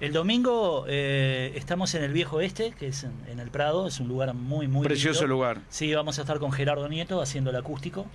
[0.00, 4.00] El domingo eh, estamos en el Viejo Este, que es en, en el Prado, es
[4.00, 5.34] un lugar muy, muy Precioso lindo.
[5.36, 5.60] lugar.
[5.68, 8.06] Sí, vamos a estar con Gerardo Nieto haciendo el acústico,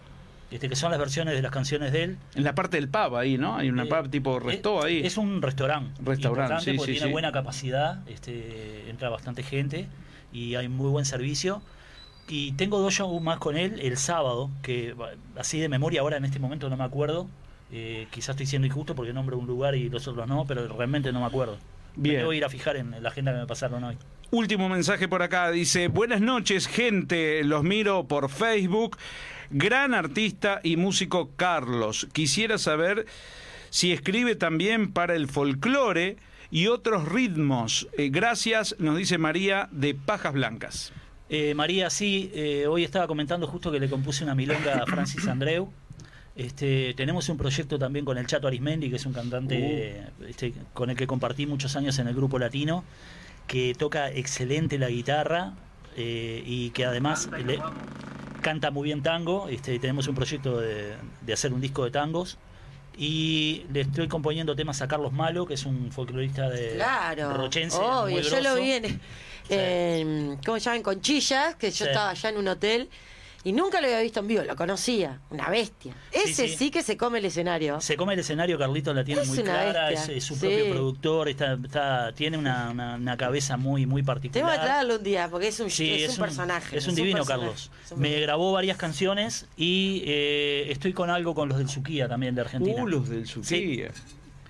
[0.52, 2.18] este, que son las versiones de las canciones de él.
[2.36, 3.56] En la parte del pub ahí, ¿no?
[3.56, 5.02] Hay una Eh, pub tipo resto ahí.
[5.06, 6.02] Es un restaurante.
[6.04, 7.12] Restaurante, sí, porque sí, tiene sí.
[7.12, 9.88] buena capacidad, este, entra bastante gente
[10.34, 11.62] y hay muy buen servicio.
[12.28, 14.96] Y tengo dos shows más con él el sábado, que
[15.36, 17.28] así de memoria ahora en este momento no me acuerdo.
[17.72, 21.12] Eh, quizás estoy siendo injusto porque nombro un lugar y los otros no, pero realmente
[21.12, 21.58] no me acuerdo.
[21.96, 22.16] Bien.
[22.16, 23.98] Me tengo que ir a fijar en la agenda que me pasaron hoy.
[24.32, 25.50] Último mensaje por acá.
[25.50, 28.96] Dice, buenas noches gente, los miro por Facebook.
[29.52, 32.08] Gran artista y músico Carlos.
[32.14, 33.06] Quisiera saber
[33.70, 36.18] si escribe también para el folclore
[36.52, 37.88] y otros ritmos.
[37.98, 40.94] Eh, gracias, nos dice María de Pajas Blancas.
[41.30, 45.28] Eh, María, sí, eh, hoy estaba comentando justo que le compuse una milonga a Francis
[45.28, 45.72] Andreu.
[46.36, 50.90] Este, tenemos un proyecto también con el Chato Arismendi, que es un cantante este, con
[50.90, 52.84] el que compartí muchos años en el grupo latino,
[53.46, 55.54] que toca excelente la guitarra
[55.98, 57.60] eh, y que además le-
[58.42, 59.48] canta muy bien tango.
[59.50, 62.38] Este, tenemos un proyecto de, de hacer un disco de tangos.
[62.98, 67.34] Y le estoy componiendo temas a Carlos Malo, que es un folclorista de Claro.
[67.34, 67.78] rochense.
[67.78, 68.56] Obvio, muy yo lo grosso.
[68.62, 69.02] vi en,
[69.50, 70.78] en- ¿cómo se llama?
[70.78, 71.90] En Conchillas, que yo Sí.
[71.92, 72.90] estaba allá en un hotel
[73.44, 75.96] y nunca lo había visto en vivo, lo conocía, una bestia.
[76.12, 76.72] Ese sí, sí.
[76.72, 77.80] que se come el escenario.
[77.82, 80.42] Se come el escenario, Carlitos la tiene Es muy clara, es, es su sí.
[80.42, 84.60] propio productor, está, está- tiene una, una- una cabeza muy, muy Tengo particular.
[84.60, 86.78] que traerlo un día, porque es un, Sí, es un personaje.
[86.78, 87.72] Es un divino, Carlos.
[87.86, 92.08] es un Me grabó varias canciones y eh, estoy con algo con los del Suquía
[92.08, 92.84] también de Argentina.
[92.84, 93.92] Uh, los del Suquía.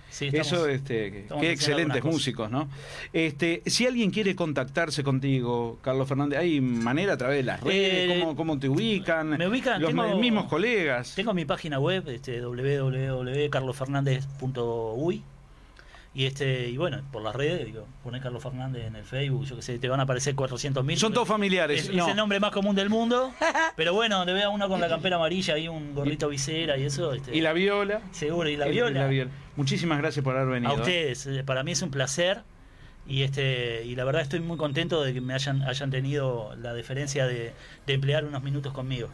[0.09, 2.67] Sí, estamos- Eso, este, qué excelentes músicos, ¿no?
[3.13, 8.09] Este, si alguien quiere contactarse contigo, Carlos Fernández, ¿hay manera a través de las redes?
[8.09, 9.29] Eh, ¿Cómo, cómo te ubican?
[9.37, 11.13] me ubican, los tengo- mismos colegas.
[11.15, 15.23] Tengo mi página web, este, www.carlosfernandez.uy
[16.19, 19.55] y este y bueno, por las redes, digo, poné Carlos Fernández en el Facebook, yo
[19.55, 20.97] que sé, te van a aparecer 400 mil.
[20.97, 22.09] Son todos familiares, Es, es no.
[22.09, 23.31] el nombre más común del mundo,
[23.77, 27.13] pero bueno, donde vea uno con la campera amarilla y un gorrito visera y eso,
[27.13, 28.01] este, Y la viola.
[28.11, 29.07] seguro, y la Y viola.
[29.07, 29.31] viola.
[29.55, 30.71] Muchísimas gracias por haber venido.
[30.73, 32.41] A ustedes, eh, para mí es un placer
[33.07, 36.73] y este y la verdad estoy muy contento de que me hayan hayan tenido la
[36.73, 37.53] deferencia de,
[37.87, 39.07] de emplear unos minutos conmigo.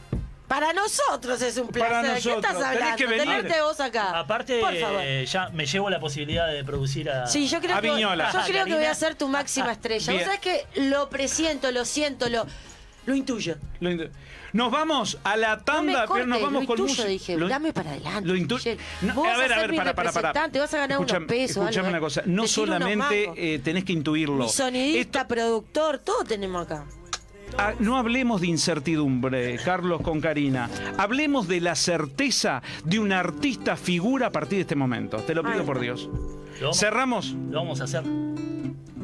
[0.48, 1.92] Para nosotros es un placer.
[1.92, 2.36] Para ¿Qué nosotros.
[2.38, 2.98] estás Tenés hablando?
[2.98, 3.26] que venir.
[3.26, 4.20] Tenerte vos acá.
[4.20, 5.02] Aparte, Por favor.
[5.04, 8.32] eh, ya me llevo la posibilidad de producir a Sí, yo creo, A que, Viñola.
[8.32, 10.12] yo creo que voy a ser tu máxima estrella.
[10.14, 10.24] Bien.
[10.24, 10.40] Vos sabés
[10.74, 12.46] que lo presiento, lo siento, lo,
[13.08, 13.56] lo intuyo.
[13.80, 14.10] Lo intu-
[14.54, 17.08] Nos vamos a la No me tanda, pero cortes, nos vamos lo con intuyo, música.
[17.10, 18.30] dije, Lo- dame para adelante.
[18.30, 18.80] Lo intu- Michelle.
[19.02, 20.28] No, Vos a vas ver, a ser ver, mi para, para, para.
[20.30, 21.58] representante, vas a ganar unos pesos.
[21.58, 22.02] Escúchame algo, una ¿eh?
[22.02, 22.22] cosa.
[22.22, 23.36] No Te tiro unos solamente mangos.
[23.38, 24.44] eh, tenés que intuirlo.
[24.44, 26.86] Mi sonidista, Esto- productor, todo tenemos acá.
[27.58, 30.70] Ah, no hablemos de incertidumbre, Carlos con Karina.
[30.98, 35.18] Hablemos de la certeza de un artista figura a partir de este momento.
[35.18, 35.80] Te lo pido Ay, por.
[35.80, 36.10] Dios.
[36.60, 37.36] Lo vamos, Cerramos.
[37.50, 38.04] lo vamos a hacer.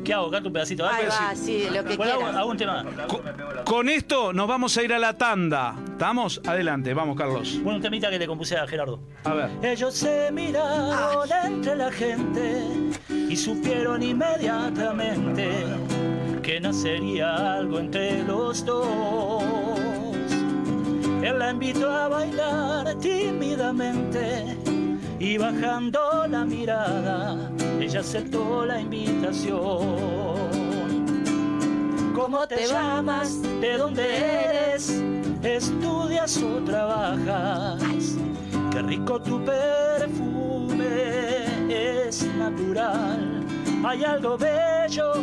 [0.04, 0.32] ¿Qué hago?
[0.32, 0.86] ¿Canto un pedacito?
[0.88, 2.38] Ahí Ah, va, sí, lo que Bueno, hago, quieras.
[2.38, 2.86] hago un tema.
[3.08, 3.22] Co-
[3.64, 5.76] Con esto nos vamos a ir a la tanda.
[5.92, 6.42] ¿Estamos?
[6.48, 7.60] Adelante, vamos, Carlos.
[7.62, 9.00] Bueno, un temita que le compuse a Gerardo.
[9.24, 9.50] A ver.
[9.62, 12.64] Ellos se miraron entre la gente
[13.30, 15.52] y supieron inmediatamente
[16.42, 19.44] que nacería algo entre los dos.
[21.24, 24.58] Él la invitó a bailar tímidamente
[25.20, 29.62] y bajando la mirada, ella aceptó la invitación.
[32.16, 33.42] ¿Cómo te llamas?
[33.62, 35.02] ¿De dónde eres?
[35.44, 38.18] ¿Estudias o trabajas?
[38.72, 40.86] Qué rico tu perfume,
[41.70, 43.46] es natural.
[43.84, 45.14] Hay algo bello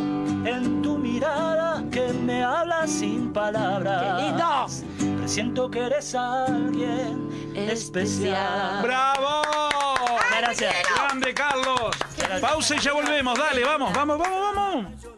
[0.45, 4.03] en tu mirada que me habla sin palabras.
[4.03, 5.19] ¡Qué lindo!
[5.19, 7.73] Presiento que eres alguien especial.
[7.73, 8.83] Especial.
[8.83, 9.43] ¡Bravo!
[10.39, 10.75] Gracias.
[10.95, 11.91] Grande, Carlos.
[12.41, 13.37] Pausa y ya volvemos.
[13.37, 15.18] Dale, vamos, vamos, vamos, vamos.